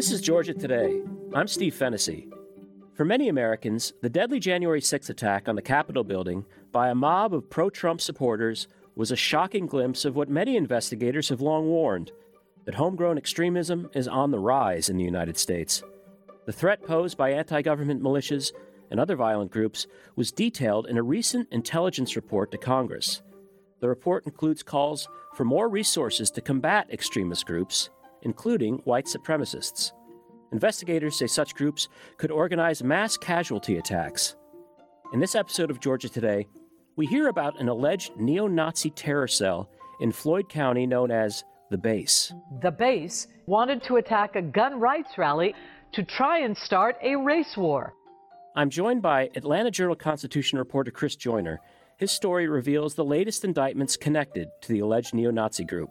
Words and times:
This 0.00 0.12
is 0.12 0.22
Georgia 0.22 0.54
Today. 0.54 1.02
I'm 1.34 1.46
Steve 1.46 1.74
Fennessy. 1.74 2.26
For 2.94 3.04
many 3.04 3.28
Americans, 3.28 3.92
the 4.00 4.08
deadly 4.08 4.40
January 4.40 4.80
6 4.80 5.10
attack 5.10 5.46
on 5.46 5.56
the 5.56 5.60
Capitol 5.60 6.04
building 6.04 6.46
by 6.72 6.88
a 6.88 6.94
mob 6.94 7.34
of 7.34 7.50
pro 7.50 7.68
Trump 7.68 8.00
supporters 8.00 8.66
was 8.96 9.10
a 9.10 9.14
shocking 9.14 9.66
glimpse 9.66 10.06
of 10.06 10.16
what 10.16 10.30
many 10.30 10.56
investigators 10.56 11.28
have 11.28 11.42
long 11.42 11.66
warned 11.66 12.12
that 12.64 12.76
homegrown 12.76 13.18
extremism 13.18 13.90
is 13.92 14.08
on 14.08 14.30
the 14.30 14.38
rise 14.38 14.88
in 14.88 14.96
the 14.96 15.04
United 15.04 15.36
States. 15.36 15.82
The 16.46 16.52
threat 16.54 16.82
posed 16.82 17.18
by 17.18 17.32
anti 17.32 17.60
government 17.60 18.02
militias 18.02 18.52
and 18.90 18.98
other 18.98 19.16
violent 19.16 19.50
groups 19.50 19.86
was 20.16 20.32
detailed 20.32 20.86
in 20.86 20.96
a 20.96 21.02
recent 21.02 21.46
intelligence 21.50 22.16
report 22.16 22.50
to 22.52 22.56
Congress. 22.56 23.20
The 23.80 23.88
report 23.88 24.24
includes 24.24 24.62
calls 24.62 25.10
for 25.34 25.44
more 25.44 25.68
resources 25.68 26.30
to 26.30 26.40
combat 26.40 26.88
extremist 26.90 27.44
groups, 27.44 27.90
including 28.22 28.78
white 28.84 29.06
supremacists. 29.06 29.92
Investigators 30.52 31.16
say 31.18 31.26
such 31.26 31.54
groups 31.54 31.88
could 32.16 32.30
organize 32.30 32.82
mass 32.82 33.16
casualty 33.16 33.78
attacks. 33.78 34.36
In 35.12 35.20
this 35.20 35.34
episode 35.34 35.70
of 35.70 35.80
Georgia 35.80 36.08
Today, 36.08 36.46
we 36.96 37.06
hear 37.06 37.28
about 37.28 37.60
an 37.60 37.68
alleged 37.68 38.16
neo 38.16 38.46
Nazi 38.46 38.90
terror 38.90 39.28
cell 39.28 39.70
in 40.00 40.12
Floyd 40.12 40.48
County 40.48 40.86
known 40.86 41.10
as 41.10 41.44
the 41.70 41.78
Base. 41.78 42.32
The 42.62 42.70
Base 42.70 43.28
wanted 43.46 43.82
to 43.84 43.96
attack 43.96 44.36
a 44.36 44.42
gun 44.42 44.80
rights 44.80 45.16
rally 45.16 45.54
to 45.92 46.02
try 46.02 46.40
and 46.40 46.56
start 46.56 46.96
a 47.02 47.16
race 47.16 47.56
war. 47.56 47.94
I'm 48.56 48.70
joined 48.70 49.02
by 49.02 49.30
Atlanta 49.36 49.70
Journal 49.70 49.94
Constitution 49.94 50.58
reporter 50.58 50.90
Chris 50.90 51.14
Joyner 51.16 51.60
his 52.00 52.10
story 52.10 52.48
reveals 52.48 52.94
the 52.94 53.04
latest 53.04 53.44
indictments 53.44 53.94
connected 53.94 54.48
to 54.62 54.72
the 54.72 54.78
alleged 54.78 55.12
neo 55.12 55.30
Nazi 55.30 55.64
group. 55.64 55.90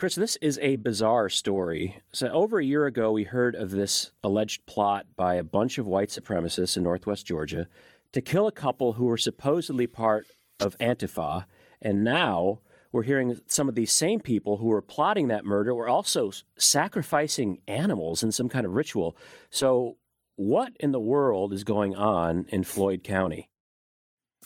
Chris, 0.00 0.14
this 0.14 0.36
is 0.36 0.58
a 0.62 0.76
bizarre 0.76 1.28
story. 1.28 2.00
So, 2.10 2.28
over 2.28 2.58
a 2.58 2.64
year 2.64 2.86
ago, 2.86 3.12
we 3.12 3.24
heard 3.24 3.54
of 3.54 3.70
this 3.70 4.12
alleged 4.24 4.64
plot 4.64 5.04
by 5.14 5.34
a 5.34 5.44
bunch 5.44 5.76
of 5.76 5.86
white 5.86 6.08
supremacists 6.08 6.78
in 6.78 6.84
northwest 6.84 7.26
Georgia 7.26 7.68
to 8.12 8.22
kill 8.22 8.46
a 8.46 8.52
couple 8.52 8.94
who 8.94 9.04
were 9.04 9.18
supposedly 9.18 9.86
part 9.86 10.26
of 10.58 10.74
Antifa. 10.78 11.44
And 11.82 12.02
now 12.02 12.60
we're 12.92 13.02
hearing 13.02 13.42
some 13.46 13.68
of 13.68 13.74
these 13.74 13.92
same 13.92 14.20
people 14.20 14.56
who 14.56 14.68
were 14.68 14.80
plotting 14.80 15.28
that 15.28 15.44
murder 15.44 15.74
were 15.74 15.86
also 15.86 16.32
sacrificing 16.56 17.58
animals 17.68 18.22
in 18.22 18.32
some 18.32 18.48
kind 18.48 18.64
of 18.64 18.72
ritual. 18.72 19.18
So, 19.50 19.98
what 20.36 20.72
in 20.80 20.92
the 20.92 20.98
world 20.98 21.52
is 21.52 21.62
going 21.62 21.94
on 21.94 22.46
in 22.48 22.64
Floyd 22.64 23.04
County? 23.04 23.50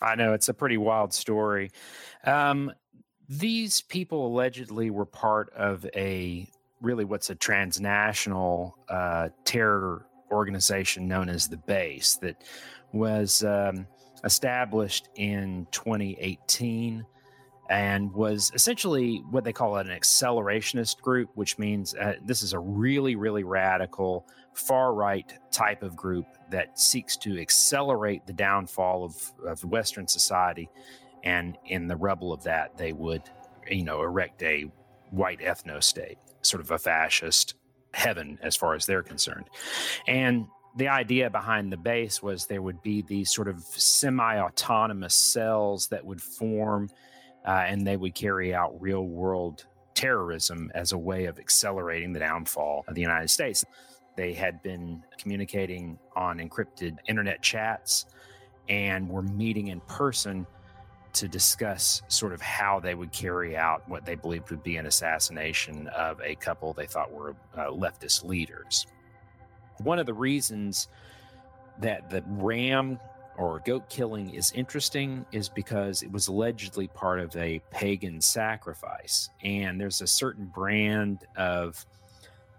I 0.02 0.16
know 0.16 0.32
it's 0.32 0.48
a 0.48 0.54
pretty 0.54 0.78
wild 0.78 1.14
story. 1.14 1.70
Um, 2.24 2.72
these 3.28 3.80
people 3.80 4.26
allegedly 4.26 4.90
were 4.90 5.06
part 5.06 5.52
of 5.54 5.86
a 5.94 6.48
really 6.80 7.04
what's 7.04 7.30
a 7.30 7.34
transnational 7.34 8.76
uh, 8.88 9.28
terror 9.44 10.06
organization 10.30 11.08
known 11.08 11.28
as 11.28 11.48
the 11.48 11.56
Base 11.56 12.16
that 12.16 12.42
was 12.92 13.42
um, 13.44 13.86
established 14.24 15.08
in 15.16 15.66
2018 15.70 17.04
and 17.70 18.12
was 18.12 18.52
essentially 18.54 19.22
what 19.30 19.42
they 19.44 19.52
call 19.52 19.76
an 19.76 19.88
accelerationist 19.88 21.00
group, 21.00 21.30
which 21.34 21.58
means 21.58 21.94
uh, 21.94 22.14
this 22.24 22.42
is 22.42 22.52
a 22.52 22.58
really, 22.58 23.16
really 23.16 23.42
radical, 23.42 24.26
far 24.52 24.92
right 24.92 25.32
type 25.50 25.82
of 25.82 25.96
group 25.96 26.26
that 26.50 26.78
seeks 26.78 27.16
to 27.16 27.40
accelerate 27.40 28.26
the 28.26 28.32
downfall 28.32 29.04
of, 29.04 29.32
of 29.46 29.64
Western 29.64 30.06
society. 30.06 30.68
And 31.24 31.58
in 31.66 31.88
the 31.88 31.96
rubble 31.96 32.32
of 32.32 32.44
that, 32.44 32.76
they 32.76 32.92
would, 32.92 33.22
you 33.68 33.82
know, 33.82 34.02
erect 34.02 34.42
a 34.42 34.70
white 35.10 35.40
ethno 35.40 35.82
state, 35.82 36.18
sort 36.42 36.60
of 36.60 36.70
a 36.70 36.78
fascist 36.78 37.54
heaven 37.94 38.38
as 38.42 38.54
far 38.54 38.74
as 38.74 38.86
they're 38.86 39.02
concerned. 39.02 39.46
And 40.06 40.46
the 40.76 40.88
idea 40.88 41.30
behind 41.30 41.72
the 41.72 41.76
base 41.76 42.22
was 42.22 42.46
there 42.46 42.62
would 42.62 42.82
be 42.82 43.02
these 43.02 43.32
sort 43.32 43.48
of 43.48 43.62
semi 43.62 44.38
autonomous 44.38 45.14
cells 45.14 45.88
that 45.88 46.04
would 46.04 46.20
form 46.20 46.90
uh, 47.46 47.64
and 47.66 47.86
they 47.86 47.96
would 47.96 48.14
carry 48.14 48.54
out 48.54 48.80
real 48.80 49.06
world 49.06 49.66
terrorism 49.94 50.70
as 50.74 50.92
a 50.92 50.98
way 50.98 51.26
of 51.26 51.38
accelerating 51.38 52.12
the 52.12 52.18
downfall 52.18 52.84
of 52.88 52.94
the 52.94 53.00
United 53.00 53.28
States. 53.28 53.64
They 54.16 54.32
had 54.32 54.62
been 54.62 55.02
communicating 55.18 55.98
on 56.16 56.38
encrypted 56.38 56.98
internet 57.06 57.42
chats 57.42 58.06
and 58.68 59.08
were 59.08 59.22
meeting 59.22 59.68
in 59.68 59.80
person 59.82 60.46
to 61.14 61.28
discuss 61.28 62.02
sort 62.08 62.32
of 62.32 62.40
how 62.40 62.80
they 62.80 62.94
would 62.94 63.12
carry 63.12 63.56
out 63.56 63.88
what 63.88 64.04
they 64.04 64.14
believed 64.14 64.50
would 64.50 64.62
be 64.62 64.76
an 64.76 64.86
assassination 64.86 65.88
of 65.88 66.20
a 66.22 66.34
couple 66.36 66.72
they 66.72 66.86
thought 66.86 67.12
were 67.12 67.34
uh, 67.56 67.66
leftist 67.68 68.24
leaders. 68.24 68.86
One 69.78 69.98
of 69.98 70.06
the 70.06 70.14
reasons 70.14 70.88
that 71.80 72.10
the 72.10 72.22
ram 72.26 72.98
or 73.36 73.60
goat 73.64 73.88
killing 73.88 74.30
is 74.30 74.52
interesting 74.52 75.24
is 75.32 75.48
because 75.48 76.02
it 76.02 76.12
was 76.12 76.28
allegedly 76.28 76.88
part 76.88 77.18
of 77.18 77.34
a 77.36 77.60
pagan 77.70 78.20
sacrifice. 78.20 79.30
And 79.42 79.80
there's 79.80 80.00
a 80.00 80.06
certain 80.06 80.46
brand 80.46 81.26
of 81.36 81.84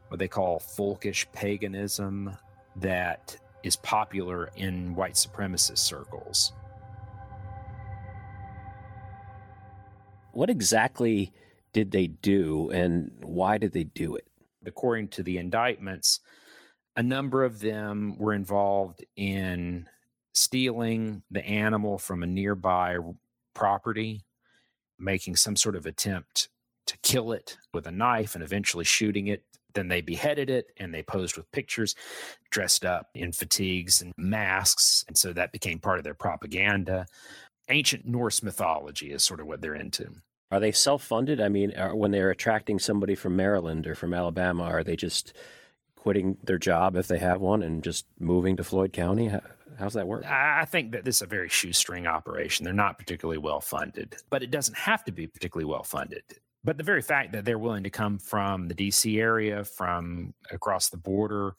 what 0.09 0.19
they 0.19 0.27
call 0.27 0.59
folkish 0.59 1.25
paganism 1.31 2.35
that 2.77 3.37
is 3.63 3.75
popular 3.77 4.49
in 4.57 4.93
white 4.95 5.13
supremacist 5.13 5.79
circles. 5.79 6.53
What 10.35 10.49
exactly 10.49 11.31
did 11.71 11.91
they 11.91 12.07
do 12.07 12.69
and 12.69 13.09
why 13.21 13.57
did 13.57 13.71
they 13.71 13.85
do 13.85 14.15
it? 14.15 14.27
According 14.65 15.07
to 15.09 15.23
the 15.23 15.37
indictments, 15.37 16.19
a 16.97 17.03
number 17.03 17.45
of 17.45 17.59
them 17.61 18.17
were 18.17 18.33
involved 18.33 19.05
in 19.15 19.87
stealing 20.33 21.23
the 21.31 21.45
animal 21.45 21.97
from 21.97 22.21
a 22.21 22.27
nearby 22.27 22.97
property, 23.53 24.25
making 24.99 25.37
some 25.37 25.55
sort 25.55 25.77
of 25.77 25.85
attempt 25.85 26.49
to 26.87 26.97
kill 26.97 27.31
it 27.31 27.57
with 27.73 27.87
a 27.87 27.91
knife 27.91 28.35
and 28.35 28.43
eventually 28.43 28.83
shooting 28.83 29.27
it. 29.27 29.45
Then 29.73 29.87
they 29.87 30.01
beheaded 30.01 30.49
it 30.49 30.67
and 30.77 30.93
they 30.93 31.03
posed 31.03 31.37
with 31.37 31.51
pictures 31.51 31.95
dressed 32.49 32.83
up 32.83 33.09
in 33.13 33.31
fatigues 33.31 34.01
and 34.01 34.13
masks. 34.17 35.05
And 35.07 35.17
so 35.17 35.31
that 35.31 35.53
became 35.53 35.79
part 35.79 35.97
of 35.97 36.03
their 36.03 36.13
propaganda. 36.13 37.05
Ancient 37.69 38.05
Norse 38.05 38.43
mythology 38.43 39.11
is 39.11 39.23
sort 39.23 39.39
of 39.39 39.47
what 39.47 39.61
they're 39.61 39.75
into. 39.75 40.07
Are 40.51 40.59
they 40.59 40.71
self 40.71 41.03
funded? 41.03 41.41
I 41.41 41.49
mean, 41.49 41.71
when 41.93 42.11
they're 42.11 42.29
attracting 42.29 42.79
somebody 42.79 43.15
from 43.15 43.35
Maryland 43.35 43.87
or 43.87 43.95
from 43.95 44.13
Alabama, 44.13 44.63
are 44.63 44.83
they 44.83 44.95
just 44.95 45.33
quitting 45.95 46.37
their 46.43 46.59
job 46.59 46.95
if 46.95 47.07
they 47.07 47.17
have 47.17 47.41
one 47.41 47.63
and 47.63 47.83
just 47.83 48.05
moving 48.19 48.55
to 48.57 48.63
Floyd 48.63 48.93
County? 48.93 49.31
How's 49.79 49.93
that 49.93 50.07
work? 50.07 50.23
I 50.25 50.65
think 50.65 50.91
that 50.91 51.03
this 51.03 51.15
is 51.17 51.21
a 51.23 51.27
very 51.27 51.49
shoestring 51.49 52.07
operation. 52.07 52.63
They're 52.63 52.73
not 52.73 52.97
particularly 52.97 53.39
well 53.39 53.59
funded, 53.59 54.15
but 54.29 54.43
it 54.43 54.51
doesn't 54.51 54.77
have 54.77 55.03
to 55.05 55.11
be 55.11 55.27
particularly 55.27 55.69
well 55.69 55.83
funded. 55.83 56.23
But 56.63 56.77
the 56.77 56.83
very 56.83 57.01
fact 57.01 57.33
that 57.33 57.45
they're 57.45 57.59
willing 57.59 57.83
to 57.83 57.89
come 57.89 58.17
from 58.17 58.67
the 58.67 58.75
DC 58.75 59.19
area, 59.19 59.63
from 59.63 60.33
across 60.51 60.89
the 60.89 60.97
border 60.97 61.55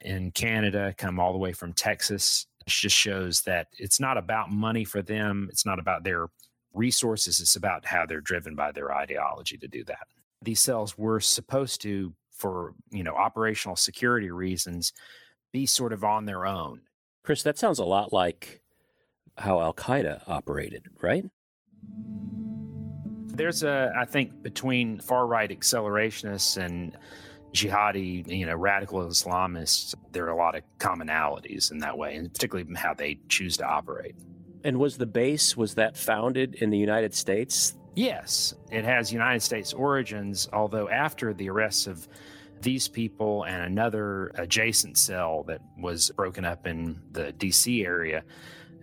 in 0.00 0.30
Canada, 0.30 0.94
come 0.96 1.18
all 1.18 1.32
the 1.32 1.38
way 1.38 1.52
from 1.52 1.72
Texas, 1.72 2.46
just 2.74 2.96
shows 2.96 3.42
that 3.42 3.68
it's 3.78 4.00
not 4.00 4.16
about 4.16 4.50
money 4.50 4.84
for 4.84 5.02
them. 5.02 5.48
It's 5.50 5.66
not 5.66 5.78
about 5.78 6.04
their 6.04 6.28
resources. 6.72 7.40
It's 7.40 7.56
about 7.56 7.84
how 7.84 8.06
they're 8.06 8.20
driven 8.20 8.54
by 8.54 8.72
their 8.72 8.94
ideology 8.94 9.56
to 9.58 9.68
do 9.68 9.84
that. 9.84 10.06
These 10.42 10.60
cells 10.60 10.96
were 10.96 11.20
supposed 11.20 11.80
to, 11.82 12.14
for 12.32 12.74
you 12.90 13.02
know, 13.02 13.14
operational 13.14 13.76
security 13.76 14.30
reasons, 14.30 14.92
be 15.52 15.66
sort 15.66 15.92
of 15.92 16.04
on 16.04 16.24
their 16.24 16.46
own 16.46 16.82
Chris, 17.28 17.42
that 17.42 17.58
sounds 17.58 17.78
a 17.78 17.84
lot 17.84 18.10
like 18.10 18.62
how 19.36 19.60
Al 19.60 19.74
Qaeda 19.74 20.22
operated, 20.26 20.86
right? 21.02 21.26
There's 23.26 23.62
a, 23.62 23.92
I 23.94 24.06
think, 24.06 24.42
between 24.42 24.98
far 24.98 25.26
right 25.26 25.50
accelerationists 25.50 26.56
and 26.56 26.96
jihadi, 27.52 28.26
you 28.28 28.46
know, 28.46 28.54
radical 28.54 29.00
Islamists, 29.00 29.94
there 30.12 30.24
are 30.26 30.30
a 30.30 30.36
lot 30.36 30.54
of 30.54 30.62
commonalities 30.78 31.70
in 31.70 31.78
that 31.78 31.96
way, 31.96 32.14
and 32.16 32.32
particularly 32.32 32.70
how 32.74 32.94
they 32.94 33.18
choose 33.28 33.56
to 33.58 33.64
operate. 33.64 34.14
And 34.64 34.78
was 34.78 34.98
the 34.98 35.06
base, 35.06 35.56
was 35.56 35.74
that 35.74 35.96
founded 35.96 36.56
in 36.56 36.70
the 36.70 36.78
United 36.78 37.14
States? 37.14 37.74
Yes, 37.94 38.54
it 38.70 38.84
has 38.84 39.12
United 39.12 39.40
States 39.40 39.72
origins, 39.72 40.48
although 40.52 40.88
after 40.88 41.32
the 41.32 41.48
arrests 41.48 41.86
of 41.86 42.08
these 42.62 42.88
people 42.88 43.44
and 43.44 43.62
another 43.62 44.32
adjacent 44.34 44.98
cell 44.98 45.44
that 45.44 45.60
was 45.78 46.10
broken 46.16 46.44
up 46.44 46.66
in 46.66 47.00
the 47.12 47.32
DC 47.34 47.84
area. 47.84 48.24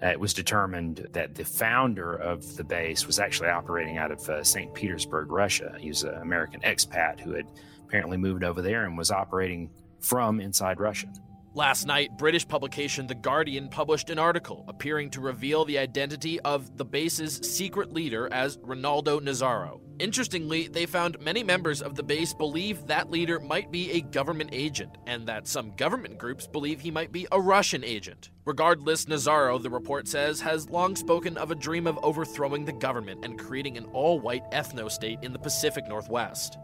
Uh, 0.04 0.08
it 0.08 0.20
was 0.20 0.34
determined 0.34 1.08
that 1.14 1.36
the 1.36 1.46
founder 1.46 2.14
of 2.14 2.58
the 2.58 2.64
base 2.64 3.08
was 3.08 3.18
actually 3.18 3.48
operating 3.48 3.98
out 3.98 4.12
of 4.12 4.30
uh, 4.30 4.44
St. 4.44 4.74
Petersburg, 4.74 5.32
Russia. 5.32 5.76
He 5.80 5.88
was 5.88 6.04
an 6.04 6.16
American 6.16 6.60
expat 6.62 7.20
who 7.20 7.34
had 7.34 7.46
apparently 7.88 8.18
moved 8.18 8.44
over 8.44 8.62
there 8.62 8.86
and 8.86 8.98
was 8.98 9.12
operating 9.12 9.70
from 10.00 10.40
inside 10.40 10.80
Russia. 10.80 11.08
Last 11.56 11.86
night, 11.86 12.18
British 12.18 12.46
publication 12.46 13.08
The 13.08 13.16
Guardian 13.16 13.70
published 13.70 14.10
an 14.10 14.20
article 14.20 14.66
appearing 14.68 15.10
to 15.12 15.22
reveal 15.22 15.64
the 15.64 15.78
identity 15.78 16.38
of 16.42 16.76
the 16.76 16.84
base's 16.84 17.36
secret 17.50 17.94
leader 17.94 18.28
as 18.30 18.60
Rinaldo 18.62 19.22
Nazzaro. 19.22 19.80
Interestingly, 19.98 20.68
they 20.68 20.86
found 20.86 21.18
many 21.22 21.44
members 21.44 21.82
of 21.82 21.96
the 21.96 22.04
base 22.04 22.34
believe 22.34 22.86
that 22.88 23.10
leader 23.10 23.40
might 23.40 23.72
be 23.72 23.90
a 23.92 24.02
government 24.02 24.50
agent, 24.52 24.98
and 25.08 25.26
that 25.28 25.48
some 25.48 25.74
government 25.78 26.18
groups 26.18 26.46
believe 26.46 26.82
he 26.82 26.92
might 26.92 27.14
be 27.14 27.26
a 27.32 27.40
Russian 27.40 27.86
agent. 27.86 28.32
Regardless, 28.44 29.06
Nazzaro, 29.06 29.64
the 29.64 29.70
report 29.70 30.10
says, 30.10 30.42
has 30.42 30.70
long 30.70 30.98
spoken 30.98 31.38
of 31.38 31.52
a 31.52 31.56
dream 31.56 31.88
of 31.88 31.98
overthrowing 32.04 32.66
the 32.66 32.74
government 32.74 33.24
and 33.24 33.40
creating 33.40 33.78
an 33.78 33.86
all 33.94 34.20
white 34.20 34.44
ethno 34.52 34.92
state 34.92 35.20
in 35.22 35.32
the 35.32 35.40
Pacific 35.40 35.88
Northwest. 35.88 36.58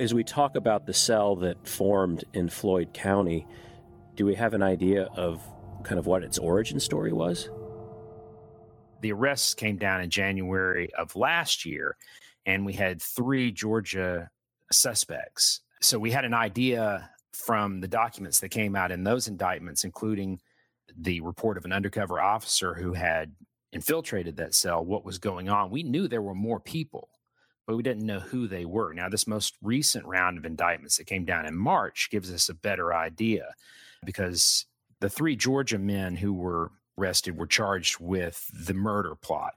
As 0.00 0.12
we 0.12 0.24
talk 0.24 0.56
about 0.56 0.86
the 0.86 0.92
cell 0.92 1.36
that 1.36 1.68
formed 1.68 2.24
in 2.32 2.48
Floyd 2.48 2.92
County, 2.92 3.46
do 4.16 4.26
we 4.26 4.34
have 4.34 4.52
an 4.52 4.62
idea 4.62 5.04
of 5.14 5.40
kind 5.84 6.00
of 6.00 6.06
what 6.06 6.24
its 6.24 6.36
origin 6.36 6.80
story 6.80 7.12
was? 7.12 7.48
The 9.02 9.12
arrests 9.12 9.54
came 9.54 9.76
down 9.76 10.00
in 10.00 10.10
January 10.10 10.92
of 10.94 11.14
last 11.14 11.64
year, 11.64 11.96
and 12.44 12.66
we 12.66 12.72
had 12.72 13.00
three 13.00 13.52
Georgia 13.52 14.30
suspects. 14.72 15.60
So 15.80 16.00
we 16.00 16.10
had 16.10 16.24
an 16.24 16.34
idea 16.34 17.08
from 17.32 17.80
the 17.80 17.88
documents 17.88 18.40
that 18.40 18.48
came 18.48 18.74
out 18.74 18.90
in 18.90 19.04
those 19.04 19.28
indictments, 19.28 19.84
including 19.84 20.40
the 20.96 21.20
report 21.20 21.56
of 21.56 21.64
an 21.64 21.72
undercover 21.72 22.20
officer 22.20 22.74
who 22.74 22.94
had 22.94 23.32
infiltrated 23.72 24.38
that 24.38 24.54
cell, 24.54 24.84
what 24.84 25.04
was 25.04 25.18
going 25.18 25.48
on. 25.48 25.70
We 25.70 25.84
knew 25.84 26.08
there 26.08 26.20
were 26.22 26.34
more 26.34 26.58
people 26.58 27.10
but 27.66 27.76
we 27.76 27.82
didn't 27.82 28.06
know 28.06 28.20
who 28.20 28.46
they 28.46 28.64
were. 28.64 28.92
Now, 28.92 29.08
this 29.08 29.26
most 29.26 29.54
recent 29.62 30.04
round 30.04 30.38
of 30.38 30.44
indictments 30.44 30.96
that 30.98 31.06
came 31.06 31.24
down 31.24 31.46
in 31.46 31.56
March 31.56 32.08
gives 32.10 32.32
us 32.32 32.48
a 32.48 32.54
better 32.54 32.94
idea 32.94 33.54
because 34.04 34.66
the 35.00 35.08
three 35.08 35.36
Georgia 35.36 35.78
men 35.78 36.16
who 36.16 36.32
were 36.32 36.70
arrested 36.98 37.38
were 37.38 37.46
charged 37.46 37.98
with 37.98 38.46
the 38.52 38.74
murder 38.74 39.14
plot. 39.14 39.54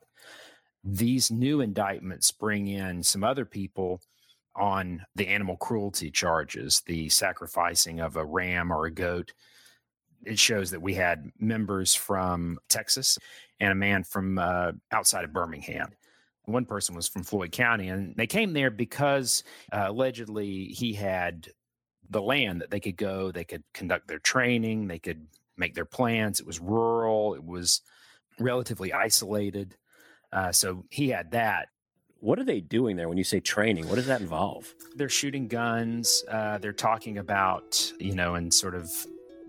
These 0.84 1.32
new 1.32 1.62
indictments 1.62 2.32
bring 2.32 2.68
in 2.68 3.04
some 3.04 3.24
other 3.24 3.46
people 3.46 4.02
on 4.56 5.06
the 5.16 5.28
animal 5.28 5.58
cruelty 5.58 6.10
charges, 6.10 6.82
the 6.86 7.10
sacrificing 7.10 8.00
of 8.00 8.16
a 8.16 8.26
ram 8.26 8.72
or 8.72 8.86
a 8.86 8.92
goat. 8.92 9.34
It 10.26 10.40
shows 10.40 10.72
that 10.72 10.82
we 10.82 10.96
had 10.96 11.30
members 11.38 11.94
from 11.94 12.58
Texas 12.70 13.20
and 13.60 13.72
a 13.72 13.76
man 13.76 14.04
from 14.04 14.40
uh, 14.40 14.72
outside 14.92 15.26
of 15.26 15.34
Birmingham 15.34 15.90
one 16.48 16.66
person 16.66 16.96
was 16.96 17.08
from 17.08 17.24
Floyd 17.24 17.52
County, 17.52 17.90
and 17.90 18.16
they 18.16 18.26
came 18.26 18.54
there 18.54 18.72
because 18.72 19.44
uh, 19.72 19.86
allegedly 19.90 20.66
he 20.66 20.94
had 20.94 21.50
the 22.10 22.22
land 22.22 22.62
that 22.62 22.72
they 22.72 22.80
could 22.80 22.96
go, 22.96 23.32
they 23.32 23.44
could 23.44 23.64
conduct 23.74 24.08
their 24.08 24.20
training, 24.20 24.88
they 24.88 24.98
could 24.98 25.28
make 25.58 25.76
their 25.76 25.86
plans. 25.86 26.40
It 26.40 26.48
was 26.48 26.60
rural, 26.60 27.36
it 27.36 27.44
was 27.44 27.82
relatively 28.40 28.94
isolated. 28.94 29.76
Uh, 30.32 30.52
so 30.52 30.86
he 30.90 31.10
had 31.10 31.32
that. 31.32 31.68
What 32.20 32.40
are 32.40 32.46
they 32.46 32.62
doing 32.62 32.96
there 32.96 33.10
when 33.10 33.18
you 33.18 33.24
say 33.24 33.40
training? 33.42 33.88
What 33.90 33.96
does 33.96 34.08
that 34.08 34.22
involve? 34.22 34.74
They're 34.96 35.10
shooting 35.10 35.48
guns. 35.48 36.24
Uh, 36.30 36.58
they're 36.58 36.74
talking 36.74 37.18
about, 37.18 37.92
you 38.00 38.16
know, 38.16 38.36
and 38.36 38.54
sort 38.54 38.74
of 38.74 38.90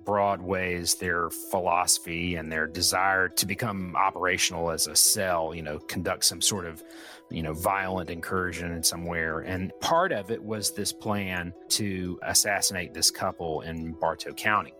broad 0.08 0.40
ways 0.40 0.94
their 0.94 1.28
philosophy 1.28 2.36
and 2.36 2.50
their 2.50 2.66
desire 2.66 3.28
to 3.28 3.44
become 3.44 3.94
operational 3.94 4.70
as 4.70 4.86
a 4.86 4.96
cell, 4.96 5.54
you 5.54 5.60
know, 5.60 5.78
conduct 5.80 6.24
some 6.24 6.40
sort 6.40 6.64
of, 6.64 6.82
you 7.28 7.42
know, 7.42 7.52
violent 7.52 8.08
incursion 8.08 8.72
in 8.72 8.82
somewhere. 8.82 9.40
And 9.40 9.70
part 9.82 10.12
of 10.12 10.30
it 10.30 10.42
was 10.42 10.70
this 10.70 10.94
plan 10.94 11.52
to 11.68 12.18
assassinate 12.22 12.94
this 12.94 13.10
couple 13.10 13.60
in 13.60 13.92
Bartow 13.92 14.32
County. 14.32 14.72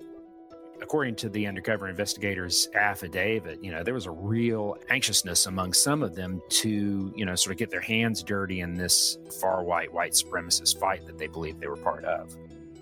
According 0.81 1.17
to 1.17 1.29
the 1.29 1.47
undercover 1.47 1.89
investigators' 1.89 2.67
affidavit, 2.75 3.63
you 3.63 3.71
know, 3.71 3.83
there 3.83 3.93
was 3.93 4.07
a 4.07 4.11
real 4.11 4.79
anxiousness 4.89 5.45
among 5.45 5.75
some 5.75 6.03
of 6.03 6.15
them 6.15 6.41
to, 6.49 7.13
you 7.15 7.27
know, 7.27 7.35
sort 7.35 7.53
of 7.53 7.59
get 7.59 7.69
their 7.69 7.83
hands 7.83 8.23
dirty 8.23 8.61
in 8.61 8.73
this 8.73 9.19
far 9.43 9.63
right 9.63 9.93
white 9.93 10.13
supremacist 10.13 10.81
fight 10.81 11.05
that 11.05 11.19
they 11.19 11.27
believed 11.27 11.61
they 11.61 11.69
were 11.69 11.77
part 11.77 12.07
of. 12.07 12.35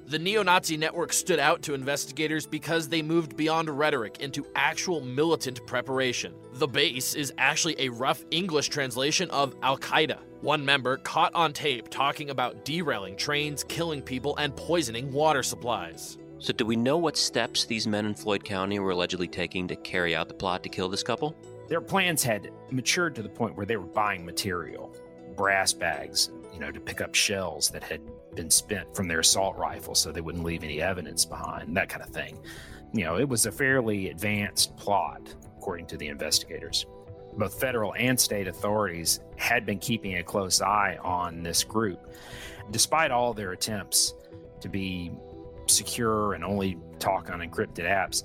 The 0.08 0.20
neo 0.20 0.44
Nazi 0.44 0.76
network 0.76 1.12
stood 1.12 1.40
out 1.40 1.62
to 1.62 1.74
investigators 1.74 2.46
because 2.46 2.88
they 2.88 3.02
moved 3.02 3.36
beyond 3.36 3.68
rhetoric 3.68 4.20
into 4.20 4.46
actual 4.54 5.00
militant 5.00 5.66
preparation. 5.66 6.32
The 6.52 6.68
base 6.68 7.14
is 7.16 7.32
actually 7.38 7.74
a 7.80 7.88
rough 7.88 8.24
English 8.30 8.68
translation 8.68 9.28
of 9.30 9.56
Al 9.64 9.76
Qaeda. 9.76 10.18
One 10.42 10.64
member 10.64 10.98
caught 10.98 11.34
on 11.34 11.52
tape 11.52 11.88
talking 11.88 12.30
about 12.30 12.64
derailing 12.64 13.16
trains, 13.16 13.64
killing 13.64 14.00
people, 14.00 14.36
and 14.36 14.54
poisoning 14.54 15.10
water 15.10 15.42
supplies. 15.42 16.18
So, 16.38 16.52
do 16.52 16.64
we 16.64 16.76
know 16.76 16.98
what 16.98 17.16
steps 17.16 17.64
these 17.64 17.88
men 17.88 18.06
in 18.06 18.14
Floyd 18.14 18.44
County 18.44 18.78
were 18.78 18.92
allegedly 18.92 19.26
taking 19.26 19.66
to 19.66 19.74
carry 19.74 20.14
out 20.14 20.28
the 20.28 20.34
plot 20.34 20.62
to 20.62 20.68
kill 20.68 20.88
this 20.88 21.02
couple? 21.02 21.34
Their 21.68 21.80
plans 21.80 22.22
had 22.22 22.52
matured 22.70 23.16
to 23.16 23.22
the 23.22 23.28
point 23.28 23.56
where 23.56 23.66
they 23.66 23.76
were 23.76 23.86
buying 23.86 24.24
material, 24.24 24.94
brass 25.34 25.72
bags, 25.72 26.30
you 26.54 26.60
know, 26.60 26.70
to 26.70 26.78
pick 26.78 27.00
up 27.00 27.16
shells 27.16 27.70
that 27.70 27.82
had 27.82 28.00
been 28.36 28.50
spent 28.50 28.94
from 28.94 29.08
their 29.08 29.20
assault 29.20 29.56
rifle 29.56 29.94
so 29.94 30.12
they 30.12 30.20
wouldn't 30.20 30.44
leave 30.44 30.62
any 30.62 30.80
evidence 30.80 31.24
behind, 31.24 31.76
that 31.76 31.88
kind 31.88 32.02
of 32.02 32.10
thing. 32.10 32.38
You 32.92 33.04
know, 33.04 33.18
it 33.18 33.28
was 33.28 33.46
a 33.46 33.52
fairly 33.52 34.10
advanced 34.10 34.76
plot, 34.76 35.34
according 35.56 35.86
to 35.86 35.96
the 35.96 36.06
investigators. 36.06 36.86
Both 37.36 37.58
federal 37.60 37.94
and 37.98 38.18
state 38.18 38.46
authorities 38.46 39.20
had 39.36 39.66
been 39.66 39.78
keeping 39.78 40.18
a 40.18 40.22
close 40.22 40.62
eye 40.62 40.98
on 41.02 41.42
this 41.42 41.64
group. 41.64 42.14
Despite 42.70 43.10
all 43.10 43.34
their 43.34 43.52
attempts 43.52 44.14
to 44.60 44.68
be 44.68 45.10
secure 45.66 46.34
and 46.34 46.44
only 46.44 46.78
talk 46.98 47.30
on 47.30 47.40
encrypted 47.40 47.84
apps, 47.84 48.22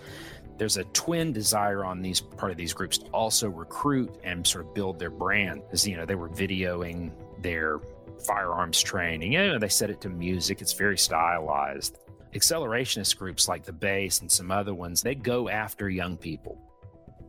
there's 0.57 0.77
a 0.77 0.83
twin 0.85 1.33
desire 1.33 1.83
on 1.83 2.01
these 2.01 2.21
part 2.21 2.51
of 2.51 2.57
these 2.57 2.71
groups 2.71 2.99
to 2.99 3.07
also 3.07 3.49
recruit 3.49 4.15
and 4.23 4.45
sort 4.45 4.65
of 4.65 4.73
build 4.75 4.99
their 4.99 5.09
brand. 5.09 5.63
As 5.71 5.87
you 5.87 5.97
know, 5.97 6.05
they 6.05 6.15
were 6.15 6.29
videoing 6.29 7.11
their 7.39 7.79
firearms 8.25 8.81
training. 8.81 9.33
You 9.33 9.47
know, 9.47 9.59
they 9.59 9.69
set 9.69 9.89
it 9.89 10.01
to 10.01 10.09
music. 10.09 10.61
It's 10.61 10.73
very 10.73 10.97
stylized. 10.97 11.99
Accelerationist 12.33 13.17
groups 13.17 13.47
like 13.47 13.63
the 13.63 13.73
base 13.73 14.21
and 14.21 14.31
some 14.31 14.51
other 14.51 14.73
ones, 14.73 15.01
they 15.01 15.15
go 15.15 15.49
after 15.49 15.89
young 15.89 16.17
people. 16.17 16.57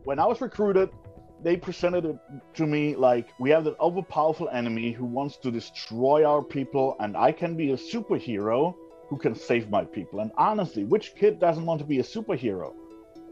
When 0.05 0.19
I 0.19 0.25
was 0.25 0.41
recruited, 0.41 0.89
they 1.41 1.57
presented 1.57 2.05
it 2.05 2.17
to 2.55 2.65
me 2.65 2.95
like 2.95 3.27
we 3.39 3.49
have 3.49 3.67
an 3.67 3.75
overpowerful 3.75 4.53
enemy 4.53 4.91
who 4.91 5.05
wants 5.05 5.37
to 5.37 5.51
destroy 5.51 6.25
our 6.25 6.41
people, 6.41 6.95
and 6.99 7.17
I 7.17 7.33
can 7.33 7.57
be 7.57 7.71
a 7.71 7.77
superhero 7.77 8.75
who 9.09 9.17
can 9.17 9.35
save 9.35 9.69
my 9.69 9.83
people. 9.83 10.21
And 10.21 10.31
honestly, 10.37 10.85
which 10.85 11.15
kid 11.15 11.39
doesn't 11.39 11.65
want 11.65 11.79
to 11.79 11.85
be 11.85 11.99
a 11.99 12.03
superhero? 12.03 12.73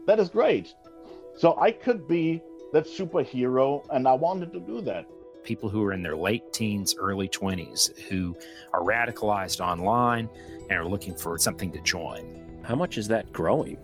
That 0.06 0.20
is 0.20 0.28
great. 0.28 0.74
So 1.36 1.58
I 1.58 1.72
could 1.72 2.06
be 2.06 2.42
that 2.74 2.84
superhero, 2.84 3.86
and 3.90 4.06
I 4.06 4.12
wanted 4.12 4.52
to 4.52 4.60
do 4.60 4.82
that 4.82 5.06
people 5.42 5.68
who 5.68 5.82
are 5.84 5.92
in 5.92 6.02
their 6.02 6.16
late 6.16 6.52
teens, 6.52 6.94
early 6.98 7.28
20s, 7.28 7.98
who 8.02 8.36
are 8.72 8.80
radicalized 8.80 9.60
online 9.60 10.28
and 10.70 10.78
are 10.78 10.86
looking 10.86 11.14
for 11.14 11.38
something 11.38 11.70
to 11.72 11.80
join. 11.80 12.40
How 12.62 12.74
much 12.74 12.98
is 12.98 13.08
that 13.08 13.32
growing? 13.32 13.76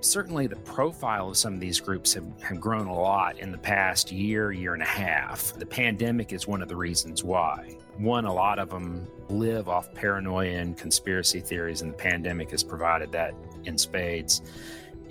Certainly, 0.00 0.48
the 0.48 0.56
profile 0.56 1.28
of 1.28 1.36
some 1.36 1.54
of 1.54 1.60
these 1.60 1.78
groups 1.78 2.12
have, 2.14 2.26
have 2.42 2.60
grown 2.60 2.88
a 2.88 2.94
lot 2.94 3.38
in 3.38 3.52
the 3.52 3.58
past 3.58 4.10
year, 4.10 4.50
year 4.50 4.74
and 4.74 4.82
a 4.82 4.86
half. 4.86 5.52
The 5.54 5.66
pandemic 5.66 6.32
is 6.32 6.46
one 6.46 6.60
of 6.60 6.68
the 6.68 6.74
reasons 6.74 7.22
why. 7.22 7.76
One, 7.98 8.24
a 8.24 8.32
lot 8.32 8.58
of 8.58 8.70
them 8.70 9.06
live 9.28 9.68
off 9.68 9.94
paranoia 9.94 10.58
and 10.58 10.76
conspiracy 10.76 11.40
theories, 11.40 11.82
and 11.82 11.92
the 11.92 11.96
pandemic 11.96 12.50
has 12.50 12.64
provided 12.64 13.12
that 13.12 13.34
in 13.64 13.78
spades. 13.78 14.42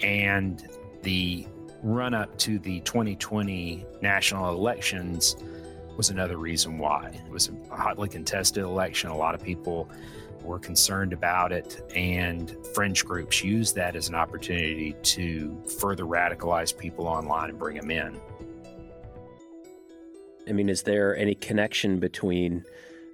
And 0.02 0.68
the 1.04 1.48
run 1.84 2.14
up 2.14 2.38
to 2.40 2.60
the 2.60 2.80
2020 2.82 3.86
national 4.02 4.50
elections 4.50 5.36
was 5.98 6.10
another 6.10 6.38
reason 6.38 6.78
why. 6.78 7.22
It 7.26 7.32
was 7.32 7.50
a 7.50 7.76
hotly 7.76 8.10
contested 8.10 8.64
election. 8.64 9.10
A 9.10 9.18
lot 9.18 9.36
of 9.36 9.44
people 9.44 9.90
were 10.44 10.60
concerned 10.60 11.14
about 11.14 11.52
it, 11.52 11.84
and 11.96 12.56
fringe 12.74 13.06
groups 13.06 13.44
used 13.44 13.76
that 13.76 13.96
as 13.96 14.10
an 14.10 14.16
opportunity 14.16 14.96
to 15.04 15.62
further 15.80 16.06
radicalize 16.06 16.76
people 16.76 17.08
online 17.08 17.50
and 17.50 17.60
bring 17.60 17.78
them 17.78 17.92
in. 17.92 18.20
I 20.48 20.54
mean, 20.54 20.70
is 20.70 20.84
there 20.84 21.16
any 21.16 21.36
connection 21.36 22.00
between 22.00 22.66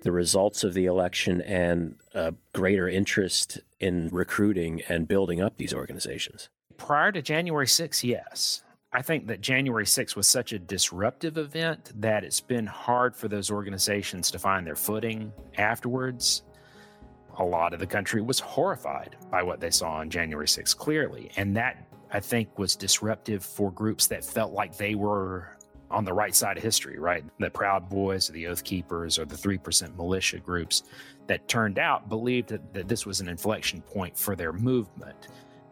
the 0.04 0.12
results 0.12 0.64
of 0.64 0.74
the 0.74 0.86
election 0.86 1.42
and 1.42 1.96
a 2.14 2.34
greater 2.54 2.88
interest 2.88 3.60
in 3.80 4.10
recruiting 4.10 4.82
and 4.88 5.08
building 5.08 5.42
up 5.42 5.58
these 5.58 5.74
organizations? 5.74 6.50
Prior 6.78 7.12
to 7.12 7.22
January 7.22 7.66
6th, 7.66 8.04
yes. 8.04 8.64
I 8.98 9.04
think 9.04 9.28
that 9.28 9.42
January 9.42 9.86
6th 9.86 10.16
was 10.16 10.26
such 10.26 10.54
a 10.54 10.58
disruptive 10.58 11.38
event 11.38 11.92
that 12.02 12.24
it's 12.24 12.42
been 12.42 12.66
hard 12.66 13.16
for 13.16 13.28
those 13.28 13.52
organizations 13.52 14.32
to 14.32 14.40
find 14.40 14.66
their 14.66 14.76
footing 14.76 15.32
afterwards. 15.60 16.42
A 17.38 17.44
lot 17.44 17.76
of 17.76 17.80
the 17.80 17.86
country 17.86 18.24
was 18.24 18.40
horrified 18.40 19.16
by 19.30 19.44
what 19.44 19.60
they 19.60 19.70
saw 19.70 19.98
on 19.98 20.10
January 20.10 20.48
6th, 20.48 20.76
clearly. 20.76 21.30
And 21.38 21.56
that, 21.56 21.88
I 22.12 22.20
think, 22.20 22.58
was 22.58 22.76
disruptive 22.76 23.46
for 23.46 23.72
groups 23.72 24.08
that 24.08 24.26
felt 24.26 24.54
like 24.54 24.76
they 24.76 24.96
were 24.96 25.56
on 25.92 26.04
the 26.04 26.14
right 26.14 26.34
side 26.34 26.58
of 26.58 26.64
history, 26.64 26.98
right? 26.98 27.24
The 27.38 27.52
Proud 27.52 27.90
Boys 27.90 28.32
or 28.32 28.34
the 28.34 28.48
Oath 28.48 28.64
Keepers 28.64 29.20
or 29.20 29.26
the 29.26 29.36
3% 29.36 29.96
militia 29.96 30.40
groups 30.40 30.82
that 31.28 31.48
turned 31.48 31.78
out 31.78 32.10
believed 32.10 32.50
that, 32.50 32.74
that 32.74 32.88
this 32.88 33.06
was 33.06 33.22
an 33.22 33.30
inflection 33.30 33.80
point 33.80 34.18
for 34.18 34.36
their 34.36 34.54
movement. 34.54 35.28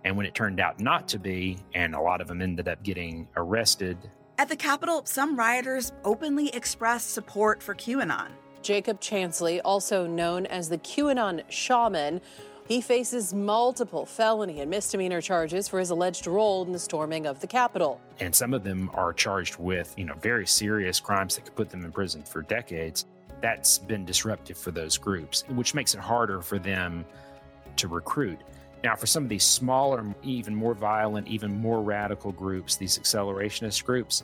And 0.05 0.15
when 0.15 0.25
it 0.25 0.35
turned 0.35 0.59
out 0.59 0.79
not 0.79 1.07
to 1.09 1.19
be, 1.19 1.57
and 1.73 1.95
a 1.95 1.99
lot 1.99 2.21
of 2.21 2.27
them 2.27 2.41
ended 2.41 2.67
up 2.67 2.81
getting 2.83 3.27
arrested. 3.35 3.97
At 4.37 4.49
the 4.49 4.55
Capitol, 4.55 5.01
some 5.05 5.37
rioters 5.37 5.91
openly 6.03 6.49
expressed 6.49 7.11
support 7.11 7.61
for 7.61 7.73
QAnon. 7.73 8.29
Jacob 8.61 9.01
Chansley, 9.01 9.59
also 9.65 10.05
known 10.05 10.45
as 10.45 10.69
the 10.69 10.77
QAnon 10.77 11.43
shaman, 11.49 12.21
he 12.67 12.81
faces 12.81 13.33
multiple 13.33 14.05
felony 14.05 14.59
and 14.59 14.69
misdemeanor 14.69 15.21
charges 15.21 15.67
for 15.67 15.79
his 15.79 15.89
alleged 15.89 16.27
role 16.27 16.65
in 16.65 16.71
the 16.71 16.79
storming 16.79 17.25
of 17.25 17.39
the 17.39 17.47
Capitol. 17.47 17.99
And 18.19 18.33
some 18.33 18.53
of 18.53 18.63
them 18.63 18.89
are 18.93 19.13
charged 19.13 19.57
with, 19.57 19.93
you 19.97 20.05
know, 20.05 20.15
very 20.15 20.47
serious 20.47 20.99
crimes 20.99 21.35
that 21.35 21.45
could 21.45 21.55
put 21.55 21.69
them 21.69 21.83
in 21.83 21.91
prison 21.91 22.23
for 22.23 22.41
decades. 22.43 23.05
That's 23.41 23.77
been 23.77 24.05
disruptive 24.05 24.57
for 24.57 24.71
those 24.71 24.97
groups, 24.97 25.43
which 25.49 25.73
makes 25.73 25.93
it 25.93 25.99
harder 25.99 26.41
for 26.41 26.57
them 26.57 27.05
to 27.77 27.87
recruit. 27.87 28.39
Now, 28.85 28.95
for 28.95 29.07
some 29.07 29.23
of 29.23 29.29
these 29.29 29.43
smaller, 29.43 30.05
even 30.21 30.53
more 30.53 30.75
violent, 30.75 31.27
even 31.27 31.59
more 31.59 31.81
radical 31.81 32.31
groups, 32.31 32.75
these 32.75 32.99
accelerationist 32.99 33.83
groups, 33.83 34.21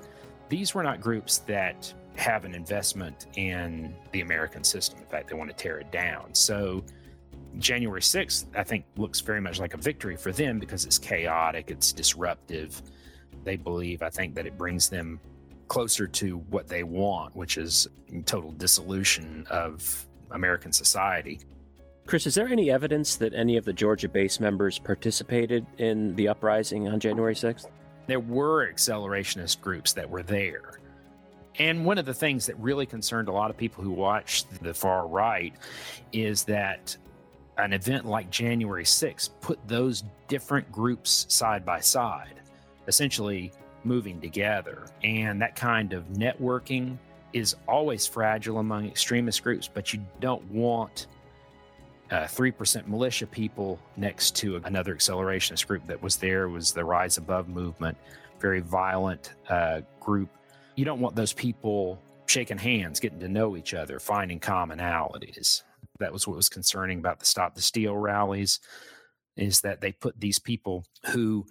these 0.49 0.75
were 0.75 0.83
not 0.83 1.01
groups 1.01 1.39
that 1.39 1.91
have 2.15 2.45
an 2.45 2.53
investment 2.53 3.25
in 3.37 3.91
the 4.11 4.21
American 4.21 4.63
system. 4.63 4.99
In 4.99 5.07
fact, 5.07 5.29
they 5.29 5.35
want 5.35 5.49
to 5.49 5.55
tear 5.55 5.79
it 5.79 5.91
down. 5.91 6.35
So, 6.35 6.83
January 7.57 8.01
6th, 8.01 8.45
I 8.55 8.61
think, 8.61 8.85
looks 8.97 9.19
very 9.19 9.41
much 9.41 9.59
like 9.59 9.73
a 9.73 9.77
victory 9.77 10.15
for 10.15 10.31
them 10.31 10.59
because 10.59 10.85
it's 10.85 10.99
chaotic, 10.99 11.71
it's 11.71 11.91
disruptive. 11.91 12.83
They 13.43 13.55
believe, 13.55 14.03
I 14.03 14.11
think, 14.11 14.35
that 14.35 14.45
it 14.45 14.59
brings 14.59 14.89
them 14.89 15.19
closer 15.69 16.05
to 16.05 16.37
what 16.51 16.67
they 16.67 16.83
want, 16.83 17.35
which 17.35 17.57
is 17.57 17.87
total 18.27 18.51
dissolution 18.51 19.47
of 19.49 20.05
American 20.29 20.71
society. 20.71 21.39
Chris, 22.05 22.27
is 22.27 22.35
there 22.35 22.47
any 22.47 22.71
evidence 22.71 23.15
that 23.15 23.33
any 23.33 23.57
of 23.57 23.65
the 23.65 23.73
Georgia 23.73 24.09
base 24.09 24.39
members 24.39 24.79
participated 24.79 25.65
in 25.77 26.15
the 26.15 26.27
uprising 26.27 26.87
on 26.87 26.99
January 26.99 27.35
6th? 27.35 27.67
There 28.07 28.19
were 28.19 28.71
accelerationist 28.71 29.61
groups 29.61 29.93
that 29.93 30.09
were 30.09 30.23
there. 30.23 30.79
And 31.59 31.85
one 31.85 31.97
of 31.97 32.05
the 32.05 32.13
things 32.13 32.45
that 32.47 32.57
really 32.59 32.85
concerned 32.85 33.27
a 33.27 33.31
lot 33.31 33.49
of 33.49 33.57
people 33.57 33.83
who 33.83 33.91
watched 33.91 34.63
the 34.63 34.73
far 34.73 35.07
right 35.07 35.53
is 36.11 36.43
that 36.45 36.95
an 37.57 37.73
event 37.73 38.05
like 38.05 38.29
January 38.29 38.83
6th 38.83 39.29
put 39.41 39.59
those 39.67 40.03
different 40.27 40.71
groups 40.71 41.25
side 41.29 41.65
by 41.65 41.79
side, 41.79 42.41
essentially 42.87 43.51
moving 43.83 44.19
together. 44.19 44.87
And 45.03 45.41
that 45.41 45.55
kind 45.55 45.93
of 45.93 46.05
networking 46.09 46.97
is 47.33 47.55
always 47.67 48.07
fragile 48.07 48.57
among 48.59 48.87
extremist 48.87 49.43
groups, 49.43 49.69
but 49.71 49.93
you 49.93 50.03
don't 50.19 50.43
want 50.51 51.07
uh, 52.11 52.25
3% 52.25 52.87
militia 52.87 53.25
people 53.25 53.79
next 53.97 54.35
to 54.35 54.57
another 54.65 54.95
accelerationist 54.95 55.65
group 55.65 55.85
that 55.87 56.01
was 56.01 56.17
there 56.17 56.49
was 56.49 56.73
the 56.73 56.83
rise 56.83 57.17
above 57.17 57.47
movement 57.47 57.97
very 58.39 58.59
violent 58.59 59.33
uh, 59.49 59.81
group 59.99 60.29
you 60.75 60.85
don't 60.85 60.99
want 60.99 61.15
those 61.15 61.33
people 61.33 62.01
shaking 62.27 62.57
hands 62.57 62.99
getting 62.99 63.19
to 63.19 63.27
know 63.27 63.55
each 63.55 63.73
other 63.73 63.99
finding 63.99 64.39
commonalities 64.39 65.63
that 66.01 66.11
was 66.11 66.27
what 66.27 66.35
was 66.35 66.49
concerning 66.49 66.99
about 66.99 67.19
the 67.19 67.25
Stop 67.25 67.55
the 67.55 67.61
Steal 67.61 67.95
rallies, 67.95 68.59
is 69.37 69.61
that 69.61 69.79
they 69.79 69.93
put 69.93 70.19
these 70.19 70.39
people 70.39 70.83
who 71.07 71.45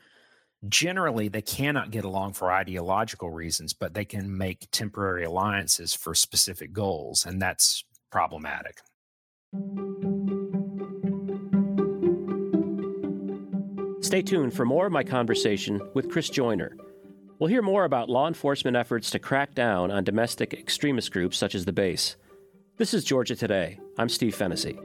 generally 0.69 1.29
they 1.29 1.41
cannot 1.41 1.91
get 1.91 2.05
along 2.05 2.35
for 2.35 2.53
ideological 2.53 3.31
reasons, 3.31 3.73
but 3.73 3.95
they 3.95 4.05
can 4.05 4.37
make 4.37 4.71
temporary 4.71 5.25
alliances 5.25 5.95
for 5.95 6.15
specific 6.15 6.73
goals, 6.75 7.25
and 7.25 7.41
that's 7.41 7.85
problematic. 8.11 8.81
Stay 14.11 14.23
tuned 14.23 14.53
for 14.53 14.65
more 14.65 14.87
of 14.87 14.93
my 14.93 15.05
conversation 15.05 15.81
with 15.95 16.11
Chris 16.11 16.29
Joyner. 16.29 16.77
We'll 17.39 17.49
hear 17.49 17.63
more 17.63 17.85
about 17.85 18.11
law 18.11 18.27
enforcement 18.27 18.77
efforts 18.77 19.09
to 19.11 19.21
crack 19.21 19.55
down 19.55 19.93
on 19.93 20.03
domestic 20.03 20.53
extremist 20.53 21.13
groups 21.13 21.39
such 21.39 21.55
as 21.55 21.65
the 21.65 21.73
base. 21.73 22.17
This 22.77 22.93
is 22.93 23.05
Georgia 23.05 23.37
Today. 23.37 23.79
I'm 23.99 24.09
Steve 24.09 24.35
Fennessy. 24.35 24.81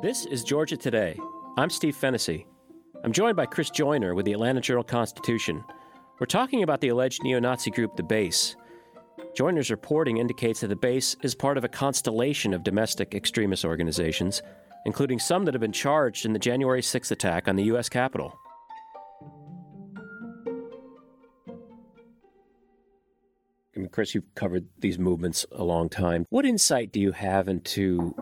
This 0.00 0.24
is 0.24 0.42
Georgia 0.42 0.78
Today. 0.78 1.18
I'm 1.58 1.68
Steve 1.68 1.96
Fennessy. 1.96 2.46
I'm 3.04 3.12
joined 3.12 3.36
by 3.36 3.44
Chris 3.44 3.68
Joyner 3.68 4.14
with 4.14 4.24
the 4.24 4.32
Atlanta 4.32 4.62
Journal 4.62 4.84
Constitution. 4.84 5.62
We're 6.18 6.24
talking 6.24 6.62
about 6.62 6.80
the 6.80 6.88
alleged 6.88 7.22
neo 7.22 7.40
Nazi 7.40 7.70
group, 7.70 7.96
The 7.96 8.02
Base. 8.02 8.56
Joyner's 9.34 9.70
reporting 9.70 10.18
indicates 10.18 10.60
that 10.60 10.68
The 10.68 10.76
Base 10.76 11.16
is 11.22 11.34
part 11.34 11.56
of 11.56 11.64
a 11.64 11.68
constellation 11.68 12.52
of 12.52 12.64
domestic 12.64 13.14
extremist 13.14 13.64
organizations 13.64 14.42
including 14.84 15.18
some 15.18 15.44
that 15.44 15.54
have 15.54 15.60
been 15.60 15.72
charged 15.72 16.24
in 16.24 16.32
the 16.32 16.38
January 16.38 16.80
6th 16.80 17.10
attack 17.10 17.48
on 17.48 17.56
the 17.56 17.64
U.S. 17.64 17.88
Capitol. 17.88 18.38
I 23.76 23.78
mean, 23.78 23.88
Chris, 23.88 24.14
you've 24.14 24.34
covered 24.34 24.66
these 24.78 24.98
movements 24.98 25.46
a 25.52 25.64
long 25.64 25.88
time. 25.88 26.26
What 26.30 26.44
insight 26.44 26.92
do 26.92 27.00
you 27.00 27.12
have 27.12 27.48
into 27.48 28.14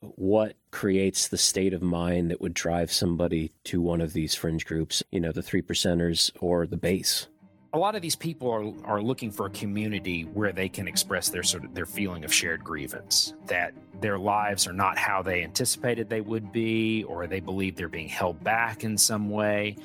what 0.00 0.56
creates 0.70 1.28
the 1.28 1.38
state 1.38 1.72
of 1.72 1.80
mind 1.80 2.30
that 2.30 2.40
would 2.40 2.54
drive 2.54 2.92
somebody 2.92 3.52
to 3.64 3.80
one 3.80 4.00
of 4.00 4.12
these 4.12 4.34
fringe 4.34 4.66
groups, 4.66 5.02
you 5.10 5.20
know, 5.20 5.32
the 5.32 5.42
three 5.42 5.62
percenters 5.62 6.30
or 6.40 6.66
the 6.66 6.76
base? 6.76 7.28
A 7.72 7.78
lot 7.78 7.94
of 7.94 8.02
these 8.02 8.16
people 8.16 8.50
are, 8.50 8.94
are 8.94 9.02
looking 9.02 9.30
for 9.30 9.46
a 9.46 9.50
community 9.50 10.22
where 10.22 10.52
they 10.52 10.68
can 10.68 10.88
express 10.88 11.28
their 11.28 11.42
sort 11.42 11.64
of 11.64 11.74
their 11.74 11.86
feeling 11.86 12.24
of 12.24 12.32
shared 12.32 12.64
grievance 12.64 13.34
that 13.46 13.72
their 14.00 14.18
lives 14.18 14.66
are 14.66 14.72
not 14.72 14.98
how 14.98 15.22
they 15.22 15.44
anticipated 15.44 16.08
they 16.08 16.20
would 16.20 16.52
be 16.52 17.04
or 17.04 17.26
they 17.26 17.40
believe 17.40 17.76
they're 17.76 17.88
being 17.88 18.08
held 18.08 18.42
back 18.42 18.82
in 18.82 18.96
some 18.98 19.30
way. 19.30 19.76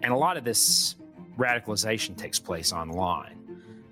And 0.00 0.12
a 0.12 0.16
lot 0.16 0.36
of 0.36 0.44
this 0.44 0.96
radicalization 1.36 2.16
takes 2.16 2.38
place 2.38 2.72
online 2.72 3.38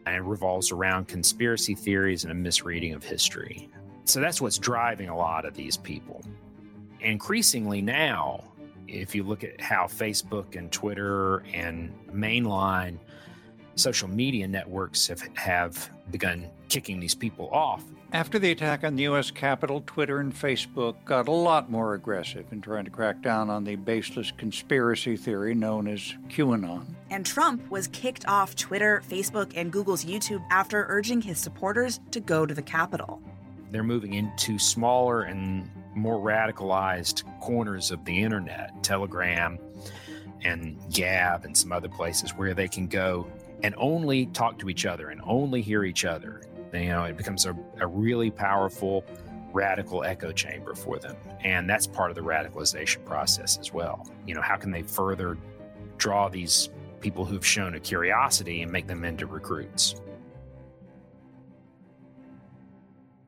and 0.07 0.29
revolves 0.29 0.73
around 0.73 1.09
conspiracy 1.09 1.75
theories 1.75 2.25
and 2.25 2.33
a 2.33 2.35
misreading 2.35 2.95
of 2.95 3.05
history. 3.05 3.69
So 4.05 4.21
that's 4.21 4.41
what's 4.41 4.59
driving 4.59 5.09
a 5.09 5.17
lot 5.17 5.45
of 5.45 5.55
these 5.55 5.77
people. 5.77 6.23
Increasingly 7.01 7.83
now 7.83 8.45
if 8.89 9.15
you 9.15 9.23
look 9.23 9.43
at 9.43 9.61
how 9.61 9.87
facebook 9.87 10.57
and 10.57 10.71
twitter 10.71 11.39
and 11.55 11.93
mainline 12.13 12.99
social 13.75 14.09
media 14.09 14.47
networks 14.47 15.07
have, 15.07 15.23
have 15.35 15.91
begun 16.11 16.49
kicking 16.69 17.01
these 17.01 17.15
people 17.15 17.49
off. 17.51 17.85
After 18.13 18.39
the 18.39 18.51
attack 18.51 18.85
on 18.85 18.97
the 18.97 19.05
U.S. 19.05 19.31
Capitol, 19.31 19.83
Twitter 19.87 20.21
and 20.21 20.35
Facebook 20.35 21.03
got 21.07 21.29
a 21.29 21.33
lot 21.33 21.71
more 21.71 21.95
aggressive 21.95 22.45
in 22.53 22.61
trying 22.61 22.85
to 22.85 22.91
crack 22.91 23.23
down 23.23 23.49
on 23.49 23.65
the 23.65 23.77
baseless 23.77 24.31
conspiracy 24.37 25.17
theory 25.17 25.55
known 25.55 25.89
as 25.89 26.15
QAnon. 26.29 26.85
And 27.09 27.25
Trump 27.25 27.71
was 27.71 27.89
kicked 27.89 28.29
off 28.29 28.55
Twitter, 28.55 29.03
Facebook, 29.09 29.53
and 29.57 29.73
Google's 29.73 30.05
YouTube 30.05 30.45
after 30.51 30.85
urging 30.91 31.23
his 31.23 31.39
supporters 31.39 32.01
to 32.11 32.21
go 32.21 32.45
to 32.45 32.53
the 32.53 32.61
Capitol. 32.61 33.23
They're 33.71 33.83
moving 33.83 34.13
into 34.13 34.59
smaller 34.59 35.23
and 35.23 35.71
more 35.95 36.19
radicalized 36.19 37.23
corners 37.41 37.91
of 37.91 38.05
the 38.05 38.23
internet, 38.23 38.83
Telegram 38.83 39.59
and 40.45 40.79
Gab 40.93 41.47
and 41.47 41.57
some 41.57 41.73
other 41.73 41.89
places 41.89 42.33
where 42.33 42.53
they 42.53 42.69
can 42.69 42.89
go 42.89 43.27
and 43.63 43.75
only 43.79 44.27
talk 44.27 44.59
to 44.59 44.69
each 44.69 44.87
other 44.87 45.11
and 45.11 45.21
only 45.25 45.63
hear 45.63 45.85
each 45.85 46.05
other. 46.05 46.43
You 46.73 46.89
know, 46.89 47.05
it 47.05 47.17
becomes 47.17 47.47
a, 47.47 47.57
a 47.81 47.87
really 47.87 48.31
powerful, 48.31 49.05
radical 49.53 50.05
echo 50.05 50.33
chamber 50.33 50.75
for 50.75 50.99
them. 50.99 51.17
And 51.45 51.69
that's 51.69 51.87
part 51.87 52.11
of 52.11 52.17
the 52.17 52.23
radicalization 52.23 53.05
process 53.05 53.59
as 53.59 53.73
well. 53.73 54.09
You 54.27 54.35
know, 54.35 54.43
how 54.43 54.57
can 54.57 54.71
they 54.71 54.83
further 54.83 55.37
draw 55.99 56.29
these 56.29 56.71
people 57.01 57.25
who've 57.25 57.47
shown 57.47 57.75
a 57.75 57.81
curiosity 57.81 58.63
and 58.63 58.73
make 58.73 58.87
them 58.87 59.05
into 59.05 59.27
recruits? 59.27 59.97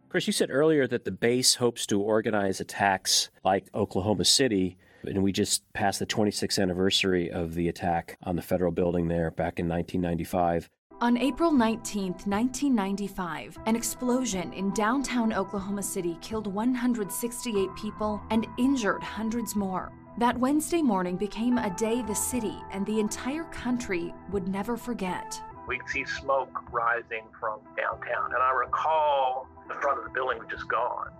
Chris, 0.08 0.26
you 0.28 0.32
said 0.32 0.48
earlier 0.50 0.86
that 0.86 1.04
the 1.04 1.10
base 1.10 1.56
hopes 1.56 1.86
to 1.86 2.00
organize 2.00 2.60
attacks 2.60 3.30
like 3.44 3.66
Oklahoma 3.74 4.24
City 4.24 4.78
and 5.08 5.22
we 5.22 5.32
just 5.32 5.62
passed 5.72 5.98
the 5.98 6.06
26th 6.06 6.60
anniversary 6.60 7.30
of 7.30 7.54
the 7.54 7.68
attack 7.68 8.16
on 8.22 8.36
the 8.36 8.42
federal 8.42 8.72
building 8.72 9.08
there 9.08 9.30
back 9.30 9.58
in 9.58 9.68
1995. 9.68 10.70
On 11.00 11.16
April 11.18 11.50
19, 11.50 12.12
1995, 12.12 13.58
an 13.66 13.76
explosion 13.76 14.52
in 14.52 14.72
downtown 14.72 15.32
Oklahoma 15.32 15.82
City 15.82 16.16
killed 16.20 16.46
168 16.46 17.68
people 17.74 18.22
and 18.30 18.46
injured 18.58 19.02
hundreds 19.02 19.56
more. 19.56 19.92
That 20.18 20.38
Wednesday 20.38 20.82
morning 20.82 21.16
became 21.16 21.58
a 21.58 21.74
day 21.76 22.02
the 22.02 22.14
city 22.14 22.56
and 22.70 22.86
the 22.86 23.00
entire 23.00 23.44
country 23.44 24.14
would 24.30 24.46
never 24.46 24.76
forget. 24.76 25.40
We'd 25.66 25.80
see 25.88 26.04
smoke 26.04 26.72
rising 26.72 27.24
from 27.40 27.58
downtown, 27.76 28.32
and 28.32 28.42
I 28.42 28.52
recall 28.52 29.48
the 29.66 29.74
front 29.74 29.98
of 29.98 30.04
the 30.04 30.10
building 30.10 30.38
was 30.38 30.48
just 30.50 30.68
gone 30.68 31.10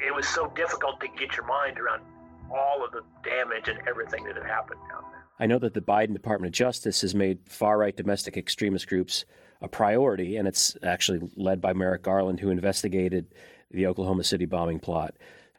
it 0.00 0.14
was 0.14 0.26
so 0.28 0.52
difficult 0.54 1.00
to 1.00 1.08
get 1.08 1.36
your 1.36 1.46
mind 1.46 1.78
around 1.78 2.02
all 2.50 2.84
of 2.84 2.92
the 2.92 3.02
damage 3.22 3.68
and 3.68 3.78
everything 3.88 4.24
that 4.24 4.36
had 4.36 4.46
happened 4.46 4.80
down 4.88 5.02
there. 5.10 5.24
I 5.38 5.46
know 5.46 5.58
that 5.58 5.74
the 5.74 5.80
Biden 5.80 6.12
Department 6.12 6.54
of 6.54 6.54
Justice 6.54 7.02
has 7.02 7.14
made 7.14 7.38
far 7.48 7.78
right 7.78 7.96
domestic 7.96 8.36
extremist 8.36 8.88
groups 8.88 9.24
a 9.60 9.68
priority, 9.68 10.36
and 10.36 10.46
it's 10.46 10.76
actually 10.82 11.30
led 11.36 11.60
by 11.60 11.72
Merrick 11.72 12.02
Garland, 12.02 12.40
who 12.40 12.50
investigated 12.50 13.34
the 13.70 13.86
Oklahoma 13.86 14.24
City 14.24 14.46
bombing 14.46 14.78
plot. 14.78 15.14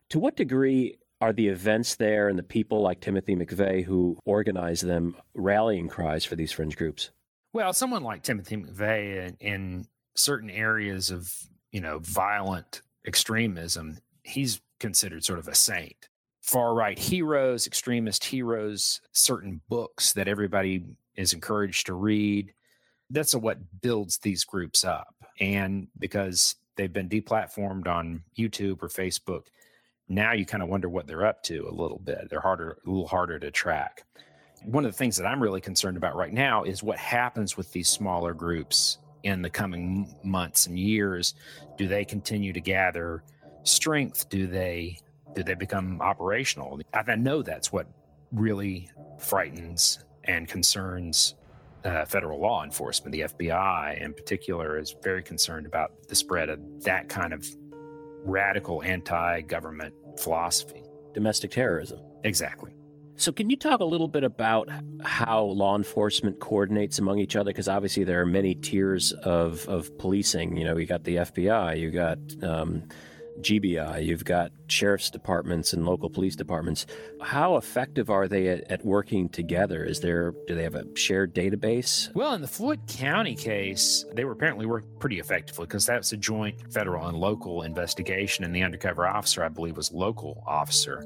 To 0.10 0.20
what 0.20 0.36
degree 0.36 0.98
are 1.20 1.34
the 1.34 1.48
events 1.48 1.96
there 1.96 2.30
and 2.30 2.38
the 2.38 2.44
people 2.44 2.82
like 2.82 3.02
Timothy 3.02 3.36
McVeigh 3.36 3.84
who 3.84 4.18
organize 4.26 4.82
them 4.82 5.16
rallying 5.34 5.88
cries 5.88 6.26
for 6.26 6.36
these 6.36 6.52
fringe 6.52 6.78
groups? 6.78 7.10
Well, 7.54 7.74
someone 7.74 8.04
like 8.04 8.24
Timothy 8.24 8.58
McVeigh 8.58 9.28
in, 9.28 9.38
in 9.40 9.88
certain 10.16 10.50
areas 10.50 11.10
of 11.10 11.34
you 11.72 11.82
know 11.82 12.00
violent 12.00 12.82
extremism, 13.06 13.98
he's 14.24 14.62
considered 14.80 15.24
sort 15.24 15.40
of 15.40 15.48
a 15.48 15.56
saint. 15.56 16.07
Far 16.48 16.74
right 16.74 16.98
heroes, 16.98 17.68
extremist 17.68 18.24
heroes, 18.24 19.02
certain 19.12 19.60
books 19.68 20.14
that 20.14 20.30
everybody 20.30 20.86
is 21.18 21.34
encouraged 21.34 21.88
to 21.88 21.94
read. 21.94 22.54
That's 23.10 23.36
what 23.36 23.82
builds 23.82 24.18
these 24.20 24.46
groups 24.46 24.86
up. 24.86 25.14
And 25.42 25.90
because 26.00 26.56
they've 26.78 26.94
been 26.94 27.10
deplatformed 27.10 27.90
on 27.90 28.24
YouTube 28.40 28.82
or 28.82 28.88
Facebook, 28.88 29.48
now 30.08 30.32
you 30.32 30.46
kind 30.46 30.64
of 30.64 30.70
wonder 30.70 30.88
what 30.88 31.06
they're 31.06 31.26
up 31.26 31.44
to 31.44 31.68
a 31.68 31.76
little 31.76 32.00
bit. 32.00 32.30
They're 32.30 32.40
harder, 32.40 32.78
a 32.86 32.90
little 32.90 33.08
harder 33.08 33.40
to 33.40 33.52
track. 33.52 34.06
One 34.64 34.86
of 34.86 34.92
the 34.94 34.98
things 34.98 35.18
that 35.18 35.28
I'm 35.28 35.44
really 35.44 35.60
concerned 35.60 35.98
about 35.98 36.16
right 36.16 36.32
now 36.32 36.64
is 36.64 36.82
what 36.82 36.98
happens 36.98 37.58
with 37.58 37.74
these 37.74 37.90
smaller 37.90 38.34
groups 38.34 39.00
in 39.24 39.42
the 39.42 39.50
coming 39.50 40.16
months 40.24 40.66
and 40.66 40.80
years. 40.80 41.36
Do 41.78 41.90
they 41.90 42.06
continue 42.06 42.54
to 42.54 42.62
gather 42.62 43.24
strength? 43.64 44.30
Do 44.30 44.48
they 44.48 45.00
do 45.38 45.44
they 45.44 45.54
become 45.54 46.02
operational? 46.02 46.80
I 46.96 47.16
know 47.16 47.44
that's 47.44 47.72
what 47.72 47.86
really 48.32 48.90
frightens 49.20 50.00
and 50.24 50.48
concerns 50.48 51.36
uh, 51.86 52.06
federal 52.06 52.42
law 52.42 52.64
enforcement. 52.64 53.12
The 53.12 53.22
FBI, 53.22 54.02
in 54.02 54.16
particular, 54.16 54.80
is 54.80 54.96
very 55.04 55.22
concerned 55.22 55.68
about 55.68 55.92
the 56.08 56.16
spread 56.16 56.50
of 56.50 56.60
that 56.86 57.08
kind 57.08 57.34
of 57.34 57.46
radical 58.26 58.82
anti-government 58.82 59.94
philosophy. 60.20 60.82
Domestic 61.14 61.52
terrorism. 61.52 62.00
Exactly. 62.24 62.74
So, 63.16 63.32
can 63.32 63.52
you 63.52 63.58
talk 63.58 63.80
a 63.80 63.86
little 63.86 64.08
bit 64.08 64.24
about 64.24 64.70
how 65.04 65.44
law 65.44 65.76
enforcement 65.76 66.40
coordinates 66.40 66.98
among 66.98 67.20
each 67.20 67.36
other? 67.36 67.52
Because 67.52 67.68
obviously 67.68 68.04
there 68.04 68.22
are 68.22 68.26
many 68.26 68.56
tiers 68.56 69.12
of, 69.12 69.68
of 69.70 69.96
policing. 70.00 70.58
You 70.58 70.66
know, 70.66 70.78
you 70.78 70.88
got 70.88 71.04
the 71.04 71.18
FBI, 71.18 71.80
you 71.80 71.92
got 71.92 72.18
um, 72.42 72.84
GBI, 73.42 74.06
you've 74.06 74.26
got 74.26 74.52
sheriff's 74.68 75.10
departments 75.10 75.74
and 75.74 75.86
local 75.86 76.10
police 76.10 76.36
departments. 76.36 76.86
How 77.22 77.58
effective 77.58 78.10
are 78.10 78.28
they 78.28 78.48
at, 78.48 78.72
at, 78.72 78.86
working 78.86 79.30
together? 79.30 79.84
Is 79.84 80.00
there 80.00 80.34
do 80.48 80.56
they 80.56 80.64
have 80.64 80.76
a 80.76 80.86
shared 80.96 81.34
database? 81.34 82.14
Well, 82.16 82.34
in 82.34 82.42
the 82.42 82.48
Floyd 82.48 82.82
County 82.88 83.36
case, 83.36 84.06
they 84.14 84.26
were 84.26 84.32
apparently 84.32 84.66
working 84.66 84.90
pretty 85.00 85.20
effectively 85.20 85.66
because 85.66 85.86
that's 85.86 86.12
a 86.12 86.18
joint 86.18 86.72
federal 86.72 87.08
and 87.08 87.18
local 87.18 87.64
investigation, 87.64 88.44
and 88.44 88.56
the 88.56 88.64
undercover 88.64 89.08
officer, 89.08 89.44
I 89.44 89.50
believe, 89.50 89.78
was 89.78 89.92
local 89.92 90.44
officer. 90.46 91.06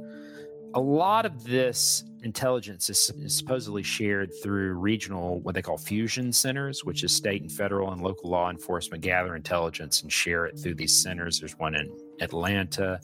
A 0.73 0.79
lot 0.79 1.25
of 1.25 1.43
this 1.43 2.05
intelligence 2.23 2.89
is, 2.89 3.11
supposedly 3.27 3.83
shared 3.83 4.31
through 4.41 4.73
regional, 4.73 5.39
what 5.41 5.53
they 5.53 5.61
call 5.61 5.77
fusion 5.77 6.31
centers, 6.31 6.85
which 6.85 7.03
is 7.03 7.13
state 7.13 7.41
and 7.41 7.51
federal 7.51 7.91
and 7.91 8.01
local 8.01 8.29
law 8.29 8.49
enforcement 8.49 9.03
gather 9.03 9.35
intelligence 9.35 10.01
and 10.01 10.11
share 10.11 10.45
it 10.45 10.57
through 10.57 10.75
these 10.75 10.97
centers. 10.97 11.39
There's 11.39 11.57
one 11.59 11.75
in 11.75 11.91
Atlanta. 12.21 13.01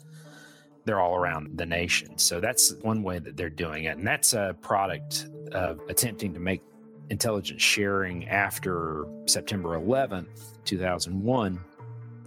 They're 0.84 1.00
all 1.00 1.16
around 1.16 1.58
the 1.58 1.66
nation. 1.66 2.16
So 2.16 2.40
that's 2.40 2.72
one 2.80 3.02
way 3.02 3.18
that 3.18 3.36
they're 3.36 3.50
doing 3.50 3.84
it. 3.84 3.98
And 3.98 4.06
that's 4.06 4.32
a 4.32 4.56
product 4.62 5.26
of 5.52 5.80
attempting 5.88 6.32
to 6.34 6.40
make 6.40 6.62
intelligence 7.10 7.62
sharing 7.62 8.28
after 8.28 9.06
September 9.26 9.78
11th, 9.78 10.64
2001, 10.64 11.60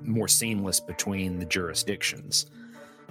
more 0.04 0.28
seamless 0.28 0.80
between 0.80 1.40
the 1.40 1.46
jurisdictions. 1.46 2.48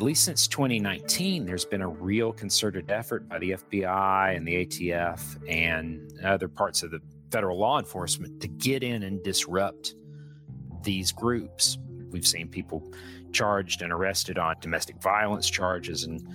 At 0.01 0.07
least 0.07 0.25
since 0.25 0.49
2019, 0.49 1.45
there's 1.45 1.67
been 1.67 1.83
a 1.83 1.89
real 1.89 2.33
concerted 2.33 2.91
effort 2.91 3.29
by 3.29 3.39
the 3.39 3.51
FBI 3.51 4.35
and 4.35 4.49
the 4.49 4.65
ATF 4.65 5.47
and 5.47 6.11
other 6.25 6.49
parts 6.49 6.83
of 6.83 6.91
the 6.91 7.01
federal 7.31 7.59
law 7.59 7.79
enforcement 7.79 8.41
to 8.41 8.49
get 8.49 8.83
in 8.83 9.03
and 9.03 9.23
disrupt 9.23 9.97
these 10.83 11.13
groups. 11.13 11.77
We've 12.13 12.27
seen 12.27 12.49
people 12.49 12.91
charged 13.33 13.83
and 13.83 13.93
arrested 13.93 14.39
on 14.39 14.57
domestic 14.63 15.03
violence 15.03 15.51
charges 15.51 16.05
and 16.05 16.27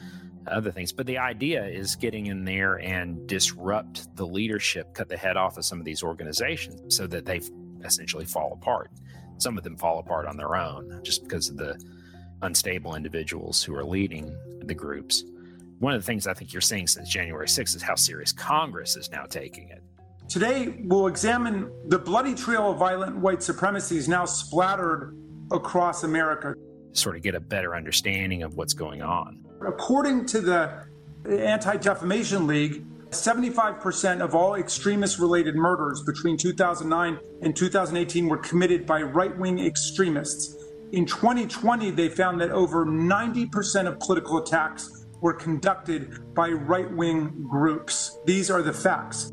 other 0.45 0.69
things. 0.69 0.91
But 0.91 1.07
the 1.07 1.17
idea 1.17 1.65
is 1.65 1.95
getting 1.95 2.27
in 2.27 2.45
there 2.45 2.79
and 2.81 3.25
disrupt 3.25 4.15
the 4.15 4.27
leadership, 4.27 4.93
cut 4.93 5.09
the 5.09 5.17
head 5.17 5.37
off 5.37 5.57
of 5.57 5.65
some 5.65 5.79
of 5.79 5.85
these 5.85 6.03
organizations 6.03 6.95
so 6.95 7.07
that 7.07 7.25
they 7.25 7.41
essentially 7.83 8.25
fall 8.25 8.53
apart. 8.53 8.91
Some 9.39 9.57
of 9.57 9.63
them 9.63 9.75
fall 9.75 9.97
apart 9.97 10.27
on 10.27 10.37
their 10.37 10.55
own 10.55 10.99
just 11.01 11.23
because 11.23 11.49
of 11.49 11.57
the 11.57 11.83
unstable 12.41 12.95
individuals 12.95 13.63
who 13.63 13.75
are 13.75 13.83
leading 13.83 14.35
the 14.63 14.73
groups. 14.73 15.23
One 15.79 15.93
of 15.93 16.01
the 16.01 16.05
things 16.05 16.27
I 16.27 16.33
think 16.33 16.53
you're 16.53 16.61
seeing 16.61 16.87
since 16.87 17.09
January 17.09 17.47
6th 17.47 17.75
is 17.75 17.81
how 17.81 17.95
serious 17.95 18.31
Congress 18.31 18.95
is 18.95 19.11
now 19.11 19.25
taking 19.25 19.69
it. 19.69 19.83
Today, 20.27 20.81
we'll 20.85 21.07
examine 21.07 21.71
the 21.87 21.99
bloody 21.99 22.33
trail 22.33 22.71
of 22.71 22.77
violent 22.77 23.17
white 23.17 23.43
supremacy 23.43 23.97
is 23.97 24.07
now 24.07 24.25
splattered 24.25 25.15
across 25.51 26.03
America 26.03 26.55
sort 26.97 27.15
of 27.15 27.21
get 27.21 27.35
a 27.35 27.39
better 27.39 27.75
understanding 27.75 28.43
of 28.43 28.55
what's 28.55 28.73
going 28.73 29.01
on. 29.01 29.43
According 29.65 30.25
to 30.27 30.41
the 30.41 30.83
Anti 31.29 31.77
Defamation 31.77 32.47
League, 32.47 32.85
75% 33.09 34.21
of 34.21 34.35
all 34.35 34.55
extremist 34.55 35.19
related 35.19 35.55
murders 35.55 36.03
between 36.03 36.37
2009 36.37 37.19
and 37.41 37.55
2018 37.55 38.27
were 38.27 38.37
committed 38.37 38.85
by 38.85 39.01
right 39.01 39.35
wing 39.37 39.59
extremists. 39.59 40.55
In 40.95 41.05
2020, 41.05 41.91
they 41.91 42.07
found 42.07 42.39
that 42.39 42.51
over 42.51 42.85
90% 42.85 43.85
of 43.85 43.99
political 43.99 44.37
attacks 44.37 45.05
were 45.19 45.33
conducted 45.33 46.33
by 46.33 46.47
right 46.47 46.89
wing 46.89 47.45
groups. 47.49 48.17
These 48.23 48.49
are 48.49 48.61
the 48.61 48.71
facts. 48.71 49.29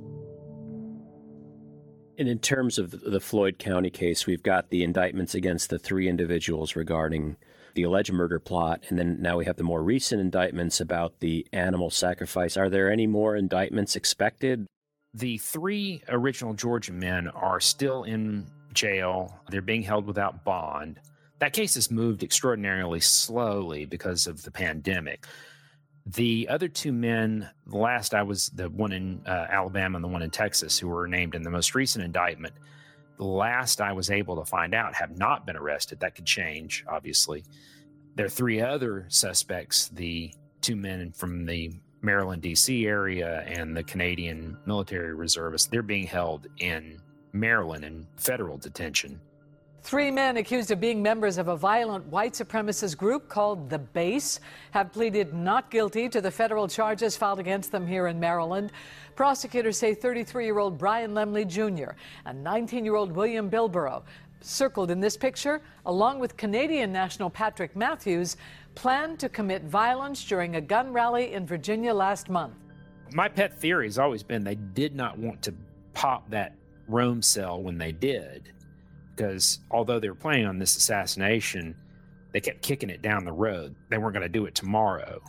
And 2.18 2.28
in 2.28 2.40
terms 2.40 2.78
of 2.78 2.90
the 2.90 3.20
Floyd 3.20 3.60
County 3.60 3.90
case, 3.90 4.26
we've 4.26 4.42
got 4.42 4.70
the 4.70 4.82
indictments 4.82 5.36
against 5.36 5.70
the 5.70 5.78
three 5.78 6.08
individuals 6.08 6.74
regarding 6.74 7.36
the 7.76 7.84
alleged 7.84 8.12
murder 8.12 8.40
plot, 8.40 8.82
and 8.88 8.98
then 8.98 9.22
now 9.22 9.38
we 9.38 9.44
have 9.44 9.56
the 9.56 9.62
more 9.62 9.84
recent 9.84 10.20
indictments 10.20 10.80
about 10.80 11.20
the 11.20 11.46
animal 11.52 11.90
sacrifice. 11.90 12.56
Are 12.56 12.70
there 12.70 12.90
any 12.90 13.06
more 13.06 13.36
indictments 13.36 13.94
expected? 13.94 14.66
The 15.14 15.38
three 15.38 16.02
original 16.08 16.54
Georgia 16.54 16.92
men 16.92 17.28
are 17.28 17.60
still 17.60 18.02
in 18.02 18.48
jail. 18.72 19.38
They're 19.48 19.62
being 19.62 19.82
held 19.82 20.06
without 20.06 20.44
bond. 20.44 20.98
That 21.42 21.52
case 21.52 21.74
has 21.74 21.90
moved 21.90 22.22
extraordinarily 22.22 23.00
slowly 23.00 23.84
because 23.84 24.28
of 24.28 24.44
the 24.44 24.52
pandemic. 24.52 25.26
The 26.06 26.46
other 26.48 26.68
two 26.68 26.92
men, 26.92 27.50
the 27.66 27.78
last 27.78 28.14
I 28.14 28.22
was 28.22 28.46
the 28.50 28.70
one 28.70 28.92
in 28.92 29.22
uh, 29.26 29.46
Alabama 29.50 29.96
and 29.96 30.04
the 30.04 30.08
one 30.08 30.22
in 30.22 30.30
Texas, 30.30 30.78
who 30.78 30.86
were 30.86 31.08
named 31.08 31.34
in 31.34 31.42
the 31.42 31.50
most 31.50 31.74
recent 31.74 32.04
indictment, 32.04 32.54
the 33.18 33.24
last 33.24 33.80
I 33.80 33.92
was 33.92 34.08
able 34.08 34.36
to 34.36 34.44
find 34.44 34.72
out 34.72 34.94
have 34.94 35.18
not 35.18 35.44
been 35.44 35.56
arrested. 35.56 35.98
That 35.98 36.14
could 36.14 36.26
change, 36.26 36.84
obviously. 36.86 37.42
There 38.14 38.26
are 38.26 38.28
three 38.28 38.60
other 38.60 39.06
suspects 39.08 39.88
the 39.88 40.32
two 40.60 40.76
men 40.76 41.10
from 41.10 41.44
the 41.44 41.72
Maryland, 42.02 42.42
D.C. 42.42 42.86
area 42.86 43.40
and 43.48 43.76
the 43.76 43.82
Canadian 43.82 44.58
military 44.64 45.12
reservists. 45.12 45.66
They're 45.66 45.82
being 45.82 46.06
held 46.06 46.46
in 46.58 47.02
Maryland 47.32 47.84
in 47.84 48.06
federal 48.16 48.58
detention. 48.58 49.20
Three 49.82 50.12
men 50.12 50.36
accused 50.36 50.70
of 50.70 50.80
being 50.80 51.02
members 51.02 51.38
of 51.38 51.48
a 51.48 51.56
violent 51.56 52.06
white 52.06 52.34
supremacist 52.34 52.96
group 52.96 53.28
called 53.28 53.68
The 53.68 53.80
Base 53.80 54.38
have 54.70 54.92
pleaded 54.92 55.34
not 55.34 55.72
guilty 55.72 56.08
to 56.08 56.20
the 56.20 56.30
federal 56.30 56.68
charges 56.68 57.16
filed 57.16 57.40
against 57.40 57.72
them 57.72 57.84
here 57.84 58.06
in 58.06 58.18
Maryland. 58.20 58.70
Prosecutors 59.16 59.76
say 59.76 59.92
33 59.92 60.44
year 60.44 60.60
old 60.60 60.78
Brian 60.78 61.14
Lemley 61.14 61.44
Jr. 61.44 61.96
and 62.26 62.44
19 62.44 62.84
year 62.84 62.94
old 62.94 63.10
William 63.10 63.50
Bilborough, 63.50 64.04
circled 64.40 64.92
in 64.92 65.00
this 65.00 65.16
picture, 65.16 65.60
along 65.84 66.20
with 66.20 66.36
Canadian 66.36 66.92
national 66.92 67.28
Patrik 67.28 67.74
Mathews, 67.74 68.36
planned 68.76 69.18
to 69.18 69.28
commit 69.28 69.64
violence 69.64 70.24
during 70.24 70.56
a 70.56 70.60
gun 70.60 70.92
rally 70.92 71.32
in 71.32 71.44
Virginia 71.44 71.92
last 71.92 72.30
month. 72.30 72.54
My 73.12 73.28
pet 73.28 73.58
theory 73.58 73.88
has 73.88 73.98
always 73.98 74.22
been 74.22 74.44
they 74.44 74.54
did 74.54 74.94
not 74.94 75.18
want 75.18 75.42
to 75.42 75.54
pop 75.92 76.30
that 76.30 76.54
Rome 76.86 77.20
cell 77.20 77.60
when 77.60 77.78
they 77.78 77.90
did 77.90 78.52
because 79.14 79.60
although 79.70 80.00
they 80.00 80.08
were 80.08 80.14
planning 80.14 80.46
on 80.46 80.58
this 80.58 80.76
assassination, 80.76 81.76
they 82.32 82.40
kept 82.40 82.62
kicking 82.62 82.90
it 82.90 83.02
down 83.02 83.24
the 83.24 83.32
road. 83.32 83.74
They 83.90 83.98
weren't 83.98 84.14
going 84.14 84.22
to 84.22 84.28
do 84.28 84.46
it 84.46 84.54
tomorrow. 84.54 85.20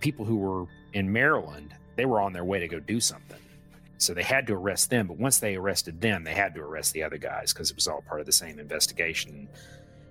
People 0.00 0.24
who 0.24 0.36
were 0.36 0.66
in 0.92 1.10
Maryland, 1.12 1.74
they 1.96 2.04
were 2.04 2.20
on 2.20 2.32
their 2.32 2.44
way 2.44 2.58
to 2.58 2.68
go 2.68 2.80
do 2.80 3.00
something. 3.00 3.38
So 3.98 4.12
they 4.12 4.22
had 4.22 4.46
to 4.48 4.54
arrest 4.54 4.90
them. 4.90 5.06
But 5.06 5.18
once 5.18 5.38
they 5.38 5.54
arrested 5.54 6.00
them, 6.00 6.24
they 6.24 6.34
had 6.34 6.54
to 6.54 6.60
arrest 6.60 6.92
the 6.92 7.02
other 7.02 7.16
guys 7.16 7.52
because 7.52 7.70
it 7.70 7.76
was 7.76 7.86
all 7.86 8.02
part 8.02 8.20
of 8.20 8.26
the 8.26 8.32
same 8.32 8.58
investigation. 8.58 9.48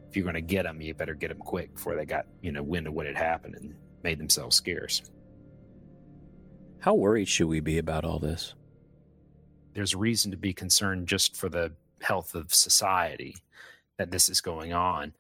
if 0.10 0.16
you're 0.16 0.24
going 0.24 0.36
to 0.36 0.42
get 0.42 0.64
them, 0.64 0.82
you 0.82 0.94
better 0.94 1.14
get 1.14 1.30
them 1.30 1.40
quick 1.40 1.74
before 1.74 1.96
they 1.96 2.06
got 2.06 2.26
you 2.42 2.52
know 2.52 2.64
wind 2.64 2.88
of 2.88 2.94
what 2.94 3.06
had 3.06 3.18
happened 3.18 3.56
and 3.56 3.76
made 4.04 4.20
themselves 4.20 4.56
scarce. 4.56 5.02
How 6.80 6.94
worried 6.94 7.28
should 7.28 7.48
we 7.48 7.60
be 7.60 7.78
about 7.78 8.04
all 8.06 8.20
this? 8.20 8.56
There's 9.74 9.96
reason 9.96 10.32
to 10.32 10.38
be 10.38 10.54
concerned 10.54 11.08
just 11.08 11.36
for 11.36 11.50
the 11.50 11.72
health 12.04 12.36
of 12.36 12.54
society 12.54 13.36
that 13.98 14.12
this 14.12 14.30
is 14.30 14.42
going 14.42 14.74
on. 14.74 15.14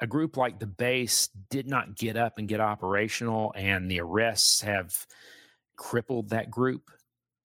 A 0.00 0.06
group 0.06 0.36
like 0.36 0.58
the 0.58 0.66
base 0.66 1.28
did 1.50 1.68
not 1.68 1.96
get 1.96 2.16
up 2.16 2.38
and 2.38 2.48
get 2.48 2.60
operational, 2.60 3.52
and 3.56 3.90
the 3.90 4.00
arrests 4.00 4.60
have 4.62 5.06
crippled 5.76 6.30
that 6.30 6.50
group. 6.50 6.90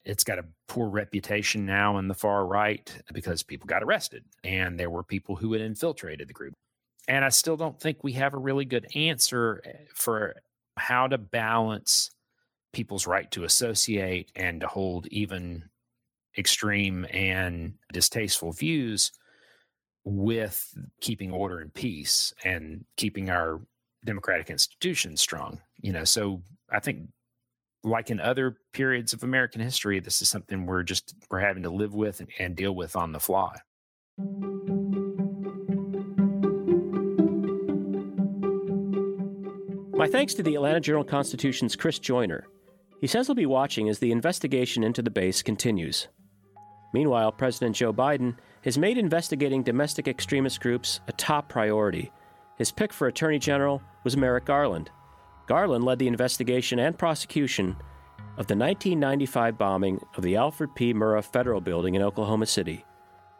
It's 0.04 0.23
got 0.23 0.39
a 0.39 0.45
poor 0.67 0.89
reputation 0.89 1.65
now 1.65 1.97
in 1.97 2.08
the 2.08 2.13
far 2.13 2.45
right 2.45 2.91
because 3.13 3.43
people 3.43 3.67
got 3.67 3.84
arrested 3.84 4.23
and 4.43 4.80
there 4.80 4.89
were 4.89 5.04
people 5.04 5.36
who 5.36 5.54
had 5.54 5.62
infiltrated 5.62 6.30
the 6.30 6.34
group. 6.34 6.54
And 7.10 7.26
I 7.26 7.30
still 7.30 7.58
don't 7.58 7.80
think 7.80 8.04
we 8.04 8.13
have 8.13 8.34
a 8.34 8.39
really 8.39 8.65
good 8.65 8.88
answer 8.95 9.62
eh, 9.65 9.71
for 9.93 10.36
how 10.78 11.08
to 11.08 11.17
balance 11.17 12.12
people's 12.73 13.08
right 13.08 13.30
to 13.32 13.43
associate 13.43 14.32
and 14.36 14.62
to 14.62 14.67
hold 14.67 15.08
even 15.08 15.63
extreme 16.38 17.06
and 17.12 17.73
distasteful 17.91 18.52
views 18.52 19.12
with 20.04 20.73
keeping 21.02 21.32
order 21.32 21.60
and 21.60 21.73
peace 21.73 22.34
and 22.43 22.86
keeping 22.95 23.30
our 23.30 23.60
democratic 24.06 24.50
institutions 24.50 25.19
strong. 25.19 25.60
You 25.82 25.93
know, 25.93 26.04
so 26.04 26.41
I 26.71 26.80
think 26.80 27.10
like 27.84 28.10
in 28.10 28.19
other 28.19 28.58
periods 28.73 29.13
of 29.13 29.23
American 29.23 29.62
history, 29.62 30.00
this 30.00 30.21
is 30.21 30.30
something 30.30 30.65
we're 30.65 30.84
just 30.84 31.15
we're 31.30 31.39
having 31.39 31.63
to 31.63 31.69
live 31.69 31.93
with 31.93 32.19
and, 32.19 32.30
and 32.39 32.56
deal 32.56 32.73
with 32.73 32.95
on 32.95 33.12
the 33.12 33.19
fly. 33.19 33.58
My 39.97 40.08
thanks 40.08 40.34
to 40.36 40.43
the 40.43 40.56
Atlanta 40.56 40.80
Journal 40.80 41.04
Constitution's 41.04 41.76
Chris 41.76 42.00
Joyner. 42.00 42.45
He 43.02 43.08
says 43.08 43.28
he'll 43.28 43.36
be 43.36 43.45
watching 43.45 43.89
as 43.89 44.00
the 44.00 44.12
investigation 44.12 44.84
into 44.84 45.02
the 45.02 45.12
base 45.12 45.41
continues. 45.41 46.08
Meanwhile, 46.93 47.34
President 47.34 47.76
Joe 47.76 47.93
Biden 47.93 48.36
has 48.63 48.78
made 48.78 48.97
investigating 48.97 49.63
domestic 49.63 50.08
extremist 50.08 50.62
groups 50.62 51.00
a 51.08 51.12
top 51.12 51.50
priority. 51.50 52.12
His 52.58 52.71
pick 52.71 52.93
for 52.93 53.08
Attorney 53.08 53.39
General 53.39 53.82
was 54.04 54.17
Merrick 54.17 54.45
Garland. 54.45 54.89
Garland 55.47 55.84
led 55.84 56.00
the 56.00 56.08
investigation 56.08 56.80
and 56.80 56.97
prosecution 56.97 57.76
of 58.38 58.47
the 58.47 58.56
1995 58.56 59.58
bombing 59.58 60.02
of 60.15 60.23
the 60.23 60.36
Alfred 60.36 60.76
P. 60.76 60.93
Murrah 60.93 61.23
Federal 61.23 61.62
Building 61.62 61.95
in 61.95 62.02
Oklahoma 62.02 62.45
City. 62.45 62.86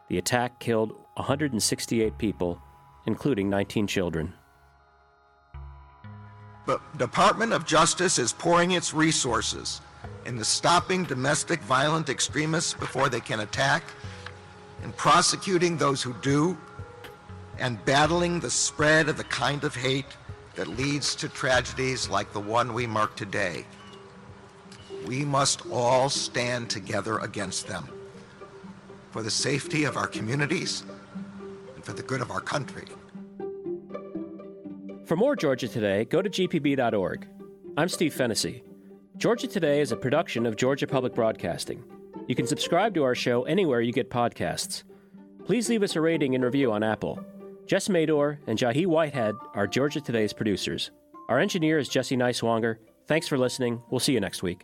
The 0.08 0.18
attack 0.18 0.58
killed 0.58 0.92
168 1.14 2.16
people, 2.18 2.60
including 3.06 3.50
19 3.50 3.86
children. 3.86 4.32
The 6.66 6.80
Department 6.96 7.52
of 7.52 7.66
Justice 7.66 8.18
is 8.18 8.32
pouring 8.32 8.72
its 8.72 8.92
resources 8.92 9.80
into 10.24 10.44
stopping 10.44 11.04
domestic 11.04 11.60
violent 11.60 12.08
extremists 12.08 12.74
before 12.74 13.08
they 13.08 13.20
can 13.20 13.40
attack, 13.40 13.82
in 14.84 14.92
prosecuting 14.92 15.76
those 15.76 16.02
who 16.02 16.14
do, 16.22 16.56
and 17.58 17.84
battling 17.84 18.40
the 18.40 18.50
spread 18.50 19.08
of 19.08 19.16
the 19.16 19.24
kind 19.24 19.64
of 19.64 19.74
hate 19.74 20.16
that 20.54 20.68
leads 20.68 21.14
to 21.16 21.28
tragedies 21.28 22.08
like 22.08 22.32
the 22.32 22.40
one 22.40 22.74
we 22.74 22.86
mark 22.86 23.16
today. 23.16 23.64
We 25.06 25.24
must 25.24 25.66
all 25.70 26.08
stand 26.08 26.68
together 26.68 27.18
against 27.18 27.66
them 27.66 27.88
for 29.10 29.22
the 29.22 29.30
safety 29.30 29.84
of 29.84 29.96
our 29.96 30.06
communities 30.06 30.84
and 31.74 31.84
for 31.84 31.92
the 31.92 32.02
good 32.02 32.20
of 32.20 32.30
our 32.30 32.40
country. 32.40 32.86
For 35.06 35.16
more 35.16 35.36
Georgia 35.36 35.68
Today, 35.68 36.04
go 36.04 36.20
to 36.20 36.28
gpb.org. 36.28 37.26
I'm 37.76 37.88
Steve 37.88 38.12
Fennessy. 38.12 38.62
Georgia 39.18 39.48
Today 39.48 39.80
is 39.80 39.90
a 39.90 39.96
production 39.96 40.46
of 40.46 40.54
Georgia 40.54 40.86
Public 40.86 41.12
Broadcasting. 41.12 41.82
You 42.28 42.36
can 42.36 42.46
subscribe 42.46 42.94
to 42.94 43.02
our 43.02 43.16
show 43.16 43.42
anywhere 43.42 43.80
you 43.80 43.92
get 43.92 44.10
podcasts. 44.10 44.84
Please 45.44 45.68
leave 45.68 45.82
us 45.82 45.96
a 45.96 46.00
rating 46.00 46.36
and 46.36 46.44
review 46.44 46.70
on 46.70 46.84
Apple. 46.84 47.18
Jess 47.66 47.88
Mador 47.88 48.38
and 48.46 48.56
Jahi 48.56 48.86
Whitehead 48.86 49.34
are 49.54 49.66
Georgia 49.66 50.00
Today's 50.00 50.32
producers. 50.32 50.92
Our 51.28 51.40
engineer 51.40 51.80
is 51.80 51.88
Jesse 51.88 52.16
Neiswanger. 52.16 52.76
Thanks 53.08 53.26
for 53.26 53.36
listening. 53.36 53.82
We'll 53.90 53.98
see 53.98 54.12
you 54.12 54.20
next 54.20 54.44
week. 54.44 54.62